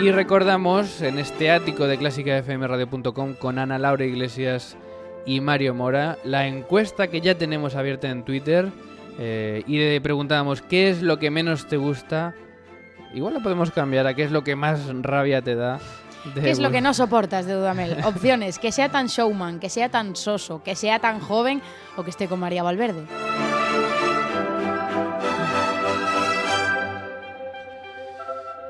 Y 0.00 0.10
recordamos 0.10 1.00
en 1.00 1.18
este 1.18 1.50
ático 1.50 1.86
de 1.86 1.98
clásicafmradio.com 1.98 3.34
con 3.34 3.58
Ana 3.58 3.78
Laura 3.78 4.04
Iglesias 4.04 4.76
y 5.26 5.40
Mario 5.40 5.74
Mora 5.74 6.18
la 6.24 6.46
encuesta 6.46 7.08
que 7.08 7.20
ya 7.20 7.36
tenemos 7.36 7.74
abierta 7.74 8.10
en 8.10 8.24
Twitter 8.24 8.70
eh, 9.18 9.62
y 9.66 9.78
le 9.78 10.00
preguntábamos 10.00 10.62
qué 10.62 10.90
es 10.90 11.02
lo 11.02 11.18
que 11.18 11.30
menos 11.30 11.68
te 11.68 11.76
gusta. 11.76 12.34
Igual 13.14 13.34
lo 13.34 13.42
podemos 13.42 13.70
cambiar 13.70 14.06
a 14.06 14.14
qué 14.14 14.24
es 14.24 14.30
lo 14.30 14.44
que 14.44 14.56
más 14.56 14.86
rabia 15.02 15.42
te 15.42 15.54
da. 15.54 15.80
¿Qué 16.34 16.50
es 16.50 16.58
lo 16.58 16.70
que 16.70 16.80
no 16.80 16.94
soportas 16.94 17.46
de 17.46 17.54
Dudamel? 17.54 17.96
Opciones, 18.04 18.58
que 18.58 18.72
sea 18.72 18.88
tan 18.90 19.06
showman, 19.06 19.58
que 19.58 19.68
sea 19.68 19.88
tan 19.88 20.14
soso, 20.16 20.62
que 20.62 20.76
sea 20.76 20.98
tan 20.98 21.20
joven 21.20 21.60
o 21.96 22.04
que 22.04 22.10
esté 22.10 22.28
con 22.28 22.40
María 22.40 22.62
Valverde. 22.62 23.04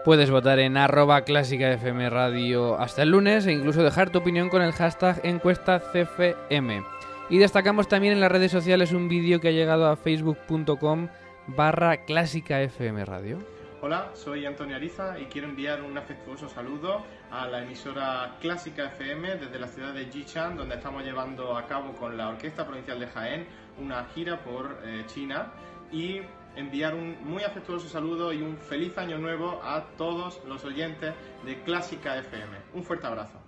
Puedes 0.05 0.31
votar 0.31 0.59
en 0.59 0.77
arroba 0.77 1.23
clásica 1.23 1.71
FM 1.71 2.11
Radio 2.11 2.77
hasta 2.81 3.05
el 3.05 3.11
lunes 3.11 3.47
e 3.47 3.53
incluso 3.53 3.85
dejar 3.85 4.11
tu 4.11 4.19
opinión 4.19 4.49
con 4.49 4.61
el 4.61 4.73
hashtag 4.73 5.21
encuesta 5.23 5.79
CFM. 5.79 6.83
Y 7.31 7.39
destacamos 7.39 7.87
también 7.87 8.15
en 8.15 8.21
las 8.21 8.33
redes 8.33 8.51
sociales 8.51 8.93
un 8.93 9.09
vídeo 9.09 9.41
que 9.41 9.49
ha 9.49 9.53
llegado 9.53 9.87
a 9.87 9.97
facebook.com 9.97 11.09
barra 11.47 12.05
clásica 12.05 12.61
FM 12.63 13.05
Radio. 13.05 13.39
Hola, 13.85 14.13
soy 14.15 14.47
Antonio 14.47 14.77
Ariza 14.77 15.19
y 15.19 15.25
quiero 15.25 15.49
enviar 15.49 15.83
un 15.83 15.99
afectuoso 15.99 16.49
saludo 16.49 17.03
a 17.33 17.49
la 17.49 17.65
emisora 17.65 18.37
Clásica 18.41 18.85
FM 18.85 19.39
desde 19.39 19.59
la 19.59 19.67
ciudad 19.67 19.93
de 19.93 20.05
Jichan, 20.05 20.57
donde 20.57 20.77
estamos 20.77 21.03
llevando 21.03 21.57
a 21.57 21.67
cabo 21.67 21.93
con 21.95 22.17
la 22.17 22.29
Orquesta 22.29 22.65
Provincial 22.65 23.01
de 23.01 23.09
Jaén 23.09 23.45
una 23.79 24.05
gira 24.15 24.39
por 24.45 24.79
eh, 24.85 25.03
China 25.09 25.51
y 25.91 26.21
enviar 26.55 26.95
un 26.95 27.25
muy 27.25 27.43
afectuoso 27.43 27.89
saludo 27.89 28.33
y 28.33 28.41
un 28.41 28.57
feliz 28.57 28.97
año 28.99 29.19
nuevo 29.19 29.61
a 29.65 29.83
todos 29.99 30.41
los 30.47 30.65
oyentes 30.65 31.13
de 31.45 31.61
Clásica 31.63 32.17
FM. 32.19 32.57
Un 32.75 32.85
fuerte 32.85 33.09
abrazo. 33.09 33.41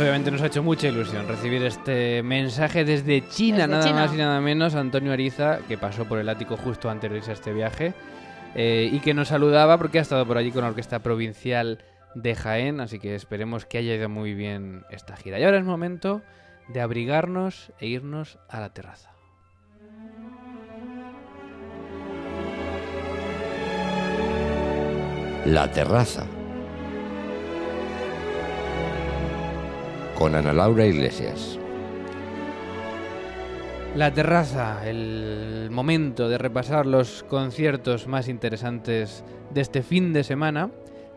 Obviamente 0.00 0.30
nos 0.30 0.42
ha 0.42 0.46
hecho 0.46 0.62
mucha 0.62 0.88
ilusión 0.88 1.28
recibir 1.28 1.62
este 1.62 2.22
mensaje 2.22 2.84
desde 2.84 3.26
China, 3.28 3.58
Desde 3.58 3.68
nada 3.70 3.84
China. 3.84 3.96
más 3.96 4.14
y 4.14 4.16
nada 4.16 4.40
menos, 4.40 4.74
Antonio 4.74 5.12
Ariza, 5.12 5.58
que 5.68 5.78
pasó 5.78 6.06
por 6.06 6.18
el 6.18 6.28
ático 6.28 6.56
justo 6.56 6.88
antes 6.90 7.10
de 7.10 7.18
irse 7.18 7.30
a 7.30 7.34
este 7.34 7.52
viaje, 7.52 7.94
eh, 8.54 8.88
y 8.92 9.00
que 9.00 9.14
nos 9.14 9.28
saludaba 9.28 9.78
porque 9.78 9.98
ha 9.98 10.02
estado 10.02 10.26
por 10.26 10.36
allí 10.38 10.50
con 10.50 10.62
la 10.62 10.68
Orquesta 10.68 11.00
Provincial 11.00 11.78
de 12.14 12.34
Jaén, 12.34 12.80
así 12.80 12.98
que 12.98 13.14
esperemos 13.14 13.66
que 13.66 13.78
haya 13.78 13.94
ido 13.94 14.08
muy 14.08 14.34
bien 14.34 14.84
esta 14.90 15.16
gira. 15.16 15.38
Y 15.38 15.44
ahora 15.44 15.58
es 15.58 15.64
momento 15.64 16.22
de 16.68 16.80
abrigarnos 16.80 17.72
e 17.78 17.86
irnos 17.86 18.38
a 18.48 18.60
la 18.60 18.72
terraza. 18.72 19.10
La 25.46 25.70
terraza. 25.70 26.26
Con 30.20 30.34
Ana 30.34 30.52
Laura 30.52 30.84
Iglesias. 30.84 31.58
La 33.96 34.12
terraza, 34.12 34.86
el 34.86 35.70
momento 35.70 36.28
de 36.28 36.36
repasar 36.36 36.84
los 36.84 37.22
conciertos 37.22 38.06
más 38.06 38.28
interesantes 38.28 39.24
de 39.48 39.62
este 39.62 39.82
fin 39.82 40.12
de 40.12 40.22
semana, 40.22 40.68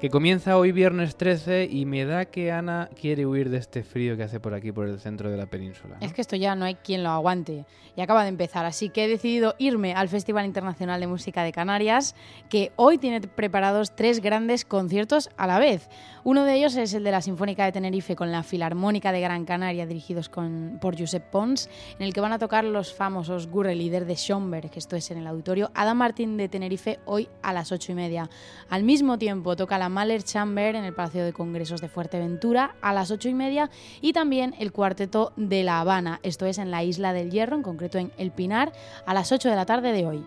que 0.04 0.10
comienza 0.10 0.58
hoy 0.58 0.74
viernes 0.74 1.16
13 1.16 1.70
y 1.72 1.86
me 1.86 2.04
da 2.04 2.26
que 2.26 2.52
Ana 2.52 2.90
quiere 2.94 3.26
huir 3.26 3.50
de 3.50 3.58
este 3.58 3.84
frío 3.84 4.18
que 4.18 4.24
hace 4.24 4.42
por 4.42 4.54
aquí, 4.54 4.74
por 4.74 4.86
el 4.86 5.00
centro 5.00 5.32
de 5.32 5.38
la 5.38 5.46
península. 5.46 5.96
¿no? 5.98 6.06
Es 6.06 6.12
que 6.12 6.20
esto 6.20 6.36
ya 6.36 6.56
no 6.56 6.66
hay 6.66 6.76
quien 6.76 7.04
lo 7.04 7.10
aguante. 7.10 7.66
Y 7.96 8.02
acaba 8.02 8.24
de 8.24 8.30
empezar, 8.30 8.66
así 8.66 8.90
que 8.90 9.06
he 9.06 9.08
decidido 9.08 9.56
irme 9.60 9.94
al 9.94 10.10
Festival 10.10 10.46
Internacional 10.46 11.00
de 11.00 11.08
Música 11.08 11.44
de 11.44 11.54
Canarias, 11.54 12.16
que 12.50 12.74
hoy 12.76 12.98
tiene 12.98 13.22
preparados 13.22 13.96
tres 13.96 14.20
grandes 14.20 14.66
conciertos 14.66 15.30
a 15.38 15.48
la 15.48 15.58
vez. 15.58 15.88
Uno 16.26 16.44
de 16.44 16.56
ellos 16.56 16.76
es 16.76 16.94
el 16.96 17.06
de 17.06 17.12
la 17.12 17.22
Sinfónica 17.22 17.64
de 17.64 17.72
Tenerife 17.72 18.18
con 18.18 18.32
la 18.32 18.44
Filarmónica 18.44 19.14
de 19.14 19.22
Gran 19.22 19.46
Canaria, 19.46 19.86
dirigidos 19.86 20.28
con, 20.28 20.80
por 20.82 21.00
Josep 21.00 21.30
Pons, 21.30 21.70
en 21.98 22.06
el 22.06 22.14
que 22.14 22.20
van 22.20 22.34
a 22.34 22.40
tocar 22.40 22.66
los 22.66 22.94
famosos 22.94 23.48
Gurre 23.48 23.76
líder 23.76 24.06
de 24.06 24.16
Schomberg, 24.16 24.70
que 24.70 24.80
esto 24.80 24.98
es 24.98 25.12
en 25.12 25.20
el 25.20 25.28
auditorio 25.28 25.72
Adam 25.74 25.98
Martín 25.98 26.36
de 26.36 26.50
Tenerife 26.50 27.00
hoy 27.06 27.30
a 27.42 27.54
las 27.54 27.72
ocho 27.72 27.94
y 27.94 27.96
media. 27.96 28.30
Al 28.70 28.84
mismo 28.84 29.18
tiempo 29.18 29.56
toca 29.56 29.78
la 29.78 29.93
Mahler 29.94 30.24
Chamber 30.24 30.76
en 30.76 30.84
el 30.84 30.94
Palacio 30.94 31.24
de 31.24 31.32
Congresos 31.34 31.80
de 31.82 31.88
Fuerteventura 31.88 32.76
a 32.82 32.92
las 32.94 33.12
ocho 33.12 33.30
y 33.30 33.34
media 33.34 33.70
y 34.02 34.12
también 34.14 34.54
el 34.60 34.72
Cuarteto 34.72 35.32
de 35.38 35.64
La 35.64 35.80
Habana, 35.80 36.20
esto 36.24 36.46
es 36.46 36.58
en 36.58 36.72
la 36.72 36.84
Isla 36.84 37.14
del 37.14 37.32
Hierro, 37.32 37.56
en 37.56 37.64
concreto 37.64 37.98
en 37.98 38.12
El 38.18 38.32
Pinar, 38.32 38.72
a 39.06 39.14
las 39.14 39.32
8 39.32 39.50
de 39.50 39.56
la 39.56 39.66
tarde 39.66 39.92
de 39.94 40.06
hoy. 40.06 40.26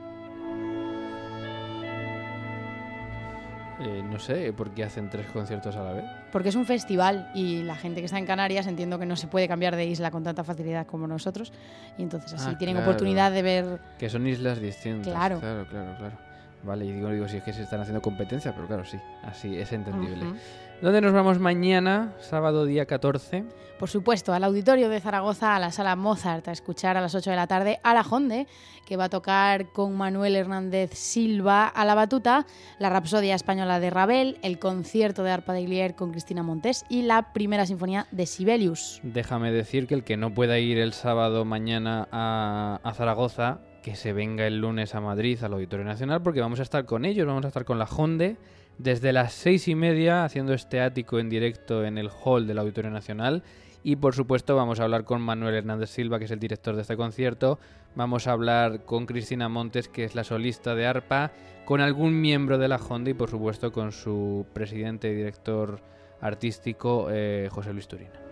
Eh, 3.78 4.02
no 4.02 4.18
sé 4.18 4.54
por 4.54 4.70
qué 4.70 4.84
hacen 4.84 5.10
tres 5.10 5.26
conciertos 5.26 5.76
a 5.76 5.82
la 5.82 5.92
vez. 5.92 6.04
Porque 6.32 6.48
es 6.48 6.54
un 6.54 6.64
festival 6.64 7.30
y 7.34 7.62
la 7.62 7.76
gente 7.76 8.00
que 8.00 8.06
está 8.06 8.18
en 8.18 8.24
Canarias 8.24 8.66
entiendo 8.66 8.98
que 8.98 9.04
no 9.04 9.16
se 9.16 9.26
puede 9.26 9.46
cambiar 9.48 9.76
de 9.76 9.84
isla 9.84 10.10
con 10.10 10.24
tanta 10.24 10.44
facilidad 10.44 10.86
como 10.86 11.06
nosotros 11.06 11.52
y 11.98 12.02
entonces 12.02 12.32
así 12.32 12.50
Ah, 12.54 12.58
tienen 12.58 12.76
claro. 12.76 12.90
oportunidad 12.90 13.32
de 13.32 13.42
ver 13.42 13.80
Que 13.98 14.08
son 14.08 14.26
islas 14.26 14.60
distintas. 14.60 15.12
Claro. 15.12 15.40
claro, 15.40 15.66
claro. 15.68 15.94
claro. 15.98 16.25
Vale, 16.66 16.84
y 16.84 16.92
digo, 16.92 17.10
digo, 17.10 17.28
si 17.28 17.36
es 17.36 17.44
que 17.44 17.52
se 17.52 17.62
están 17.62 17.80
haciendo 17.80 18.02
competencia, 18.02 18.52
pero 18.52 18.66
claro, 18.66 18.84
sí, 18.84 18.98
así 19.22 19.56
es 19.56 19.72
entendible. 19.72 20.34
¿Dónde 20.82 21.00
nos 21.00 21.12
vamos 21.12 21.38
mañana, 21.38 22.12
sábado 22.18 22.66
día 22.66 22.86
14? 22.86 23.44
Por 23.78 23.88
supuesto, 23.88 24.34
al 24.34 24.42
auditorio 24.42 24.88
de 24.88 25.00
Zaragoza, 25.00 25.54
a 25.54 25.60
la 25.60 25.70
sala 25.70 25.96
Mozart, 25.96 26.48
a 26.48 26.52
escuchar 26.52 26.96
a 26.96 27.00
las 27.00 27.14
8 27.14 27.30
de 27.30 27.36
la 27.36 27.46
tarde 27.46 27.78
a 27.84 27.94
la 27.94 28.02
Jonde, 28.02 28.48
que 28.84 28.96
va 28.96 29.04
a 29.04 29.08
tocar 29.08 29.70
con 29.72 29.96
Manuel 29.96 30.34
Hernández 30.34 30.92
Silva 30.94 31.68
a 31.68 31.84
la 31.84 31.94
batuta, 31.94 32.46
la 32.78 32.90
Rapsodia 32.90 33.36
Española 33.36 33.78
de 33.78 33.90
Ravel, 33.90 34.38
el 34.42 34.58
concierto 34.58 35.22
de 35.22 35.30
arpa 35.30 35.52
de 35.52 35.64
Glier 35.64 35.94
con 35.94 36.10
Cristina 36.10 36.42
Montes 36.42 36.84
y 36.88 37.02
la 37.02 37.32
primera 37.32 37.64
sinfonía 37.64 38.06
de 38.10 38.26
Sibelius. 38.26 39.00
Déjame 39.04 39.52
decir 39.52 39.86
que 39.86 39.94
el 39.94 40.04
que 40.04 40.16
no 40.16 40.34
pueda 40.34 40.58
ir 40.58 40.78
el 40.78 40.92
sábado 40.92 41.44
mañana 41.44 42.08
a, 42.10 42.80
a 42.82 42.92
Zaragoza, 42.92 43.60
que 43.86 43.94
se 43.94 44.12
venga 44.12 44.48
el 44.48 44.58
lunes 44.58 44.96
a 44.96 45.00
Madrid, 45.00 45.38
al 45.44 45.52
Auditorio 45.52 45.84
Nacional, 45.84 46.20
porque 46.20 46.40
vamos 46.40 46.58
a 46.58 46.64
estar 46.64 46.86
con 46.86 47.04
ellos, 47.04 47.24
vamos 47.24 47.44
a 47.44 47.48
estar 47.48 47.64
con 47.64 47.78
la 47.78 47.86
Jonde 47.86 48.36
desde 48.78 49.12
las 49.12 49.32
seis 49.32 49.68
y 49.68 49.76
media 49.76 50.24
haciendo 50.24 50.54
este 50.54 50.80
ático 50.80 51.20
en 51.20 51.28
directo 51.28 51.84
en 51.84 51.96
el 51.96 52.10
hall 52.10 52.48
del 52.48 52.58
Auditorio 52.58 52.90
Nacional. 52.90 53.44
Y 53.84 53.94
por 53.94 54.16
supuesto 54.16 54.56
vamos 54.56 54.80
a 54.80 54.82
hablar 54.82 55.04
con 55.04 55.22
Manuel 55.22 55.54
Hernández 55.54 55.90
Silva, 55.90 56.18
que 56.18 56.24
es 56.24 56.32
el 56.32 56.40
director 56.40 56.74
de 56.74 56.82
este 56.82 56.96
concierto. 56.96 57.60
Vamos 57.94 58.26
a 58.26 58.32
hablar 58.32 58.84
con 58.84 59.06
Cristina 59.06 59.48
Montes, 59.48 59.86
que 59.86 60.02
es 60.02 60.16
la 60.16 60.24
solista 60.24 60.74
de 60.74 60.84
arpa, 60.84 61.30
con 61.64 61.80
algún 61.80 62.20
miembro 62.20 62.58
de 62.58 62.66
la 62.66 62.78
Honda 62.78 63.10
y 63.10 63.14
por 63.14 63.30
supuesto 63.30 63.70
con 63.70 63.92
su 63.92 64.46
presidente 64.52 65.12
y 65.12 65.14
director 65.14 65.78
artístico, 66.20 67.06
eh, 67.12 67.48
José 67.52 67.72
Luis 67.72 67.86
Turina. 67.86 68.25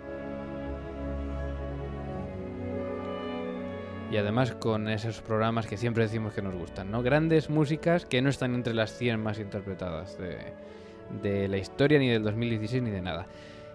Y 4.14 4.16
además 4.16 4.52
con 4.52 4.88
esos 4.88 5.22
programas 5.22 5.66
que 5.66 5.76
siempre 5.76 6.04
decimos 6.04 6.34
que 6.34 6.40
nos 6.40 6.54
gustan, 6.54 6.88
¿no? 6.88 7.02
Grandes 7.02 7.50
músicas 7.50 8.06
que 8.06 8.22
no 8.22 8.30
están 8.30 8.54
entre 8.54 8.72
las 8.72 8.96
100 8.96 9.20
más 9.20 9.40
interpretadas 9.40 10.16
de, 10.18 10.36
de 11.20 11.48
la 11.48 11.56
historia, 11.56 11.98
ni 11.98 12.08
del 12.08 12.22
2016, 12.22 12.84
ni 12.84 12.90
de 12.92 13.02
nada. 13.02 13.26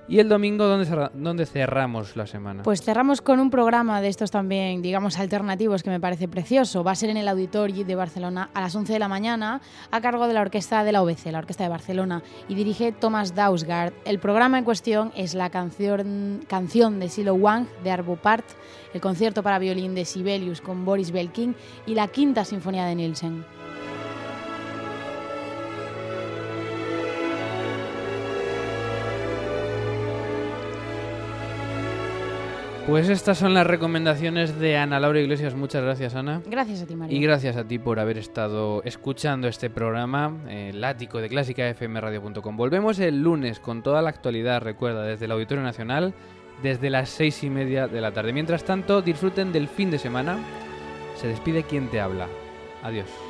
¿Y 0.09 0.17
el 0.17 0.27
domingo 0.27 0.65
dónde, 0.65 1.09
dónde 1.13 1.45
cerramos 1.45 2.15
la 2.15 2.25
semana? 2.25 2.63
Pues 2.63 2.81
cerramos 2.81 3.21
con 3.21 3.39
un 3.39 3.51
programa 3.51 4.01
de 4.01 4.07
estos 4.07 4.31
también, 4.31 4.81
digamos, 4.81 5.19
alternativos 5.19 5.83
que 5.83 5.91
me 5.91 5.99
parece 5.99 6.27
precioso. 6.27 6.83
Va 6.83 6.93
a 6.93 6.95
ser 6.95 7.11
en 7.11 7.17
el 7.17 7.27
Auditori 7.27 7.83
de 7.83 7.93
Barcelona 7.93 8.49
a 8.55 8.61
las 8.61 8.75
11 8.75 8.91
de 8.91 8.97
la 8.97 9.07
mañana 9.07 9.61
a 9.91 10.01
cargo 10.01 10.27
de 10.27 10.33
la 10.33 10.41
orquesta 10.41 10.83
de 10.83 10.93
la 10.93 11.03
OBC, 11.03 11.27
la 11.27 11.37
Orquesta 11.37 11.63
de 11.63 11.69
Barcelona, 11.69 12.23
y 12.47 12.55
dirige 12.55 12.91
Thomas 12.91 13.35
Dausgaard. 13.35 13.93
El 14.03 14.17
programa 14.17 14.57
en 14.57 14.63
cuestión 14.63 15.11
es 15.15 15.35
la 15.35 15.51
canción, 15.51 16.43
canción 16.47 16.99
de 16.99 17.09
Silo 17.09 17.35
Wang 17.35 17.67
de 17.83 17.91
Arvo 17.91 18.15
Part, 18.15 18.45
el 18.95 19.01
concierto 19.01 19.43
para 19.43 19.59
violín 19.59 19.93
de 19.93 20.05
Sibelius 20.05 20.59
con 20.59 20.85
Boris 20.85 21.11
Belkin 21.11 21.55
y 21.85 21.93
la 21.93 22.07
quinta 22.07 22.45
sinfonía 22.45 22.85
de 22.85 22.95
Nielsen. 22.95 23.45
Pues 32.89 33.07
estas 33.07 33.37
son 33.37 33.53
las 33.53 33.67
recomendaciones 33.67 34.57
de 34.57 34.75
Ana 34.75 34.99
Laura 34.99 35.19
Iglesias. 35.19 35.53
Muchas 35.53 35.83
gracias, 35.83 36.15
Ana. 36.15 36.41
Gracias 36.47 36.81
a 36.81 36.87
ti, 36.87 36.95
María. 36.95 37.15
Y 37.15 37.21
gracias 37.21 37.55
a 37.55 37.63
ti 37.63 37.77
por 37.77 37.99
haber 37.99 38.17
estado 38.17 38.81
escuchando 38.83 39.47
este 39.47 39.69
programa, 39.69 40.35
eh, 40.47 40.71
el 40.73 40.83
ático 40.83 41.21
de 41.21 41.29
clásicafmradio.com. 41.29 42.57
Volvemos 42.57 42.97
el 42.97 43.21
lunes 43.21 43.59
con 43.59 43.83
toda 43.83 44.01
la 44.01 44.09
actualidad, 44.09 44.63
recuerda, 44.63 45.03
desde 45.03 45.25
el 45.25 45.31
Auditorio 45.33 45.63
Nacional, 45.63 46.15
desde 46.63 46.89
las 46.89 47.09
seis 47.09 47.43
y 47.43 47.51
media 47.51 47.87
de 47.87 48.01
la 48.01 48.11
tarde. 48.11 48.33
Mientras 48.33 48.63
tanto, 48.63 49.03
disfruten 49.03 49.51
del 49.51 49.67
fin 49.67 49.91
de 49.91 49.99
semana. 49.99 50.39
Se 51.15 51.27
despide 51.27 51.61
quien 51.61 51.89
te 51.89 52.01
habla. 52.01 52.27
Adiós. 52.81 53.28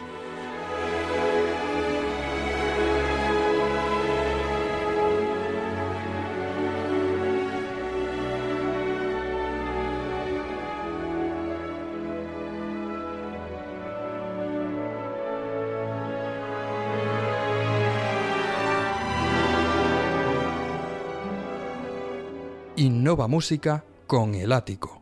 Música 23.27 23.83
con 24.07 24.35
el 24.35 24.51
ático. 24.51 24.98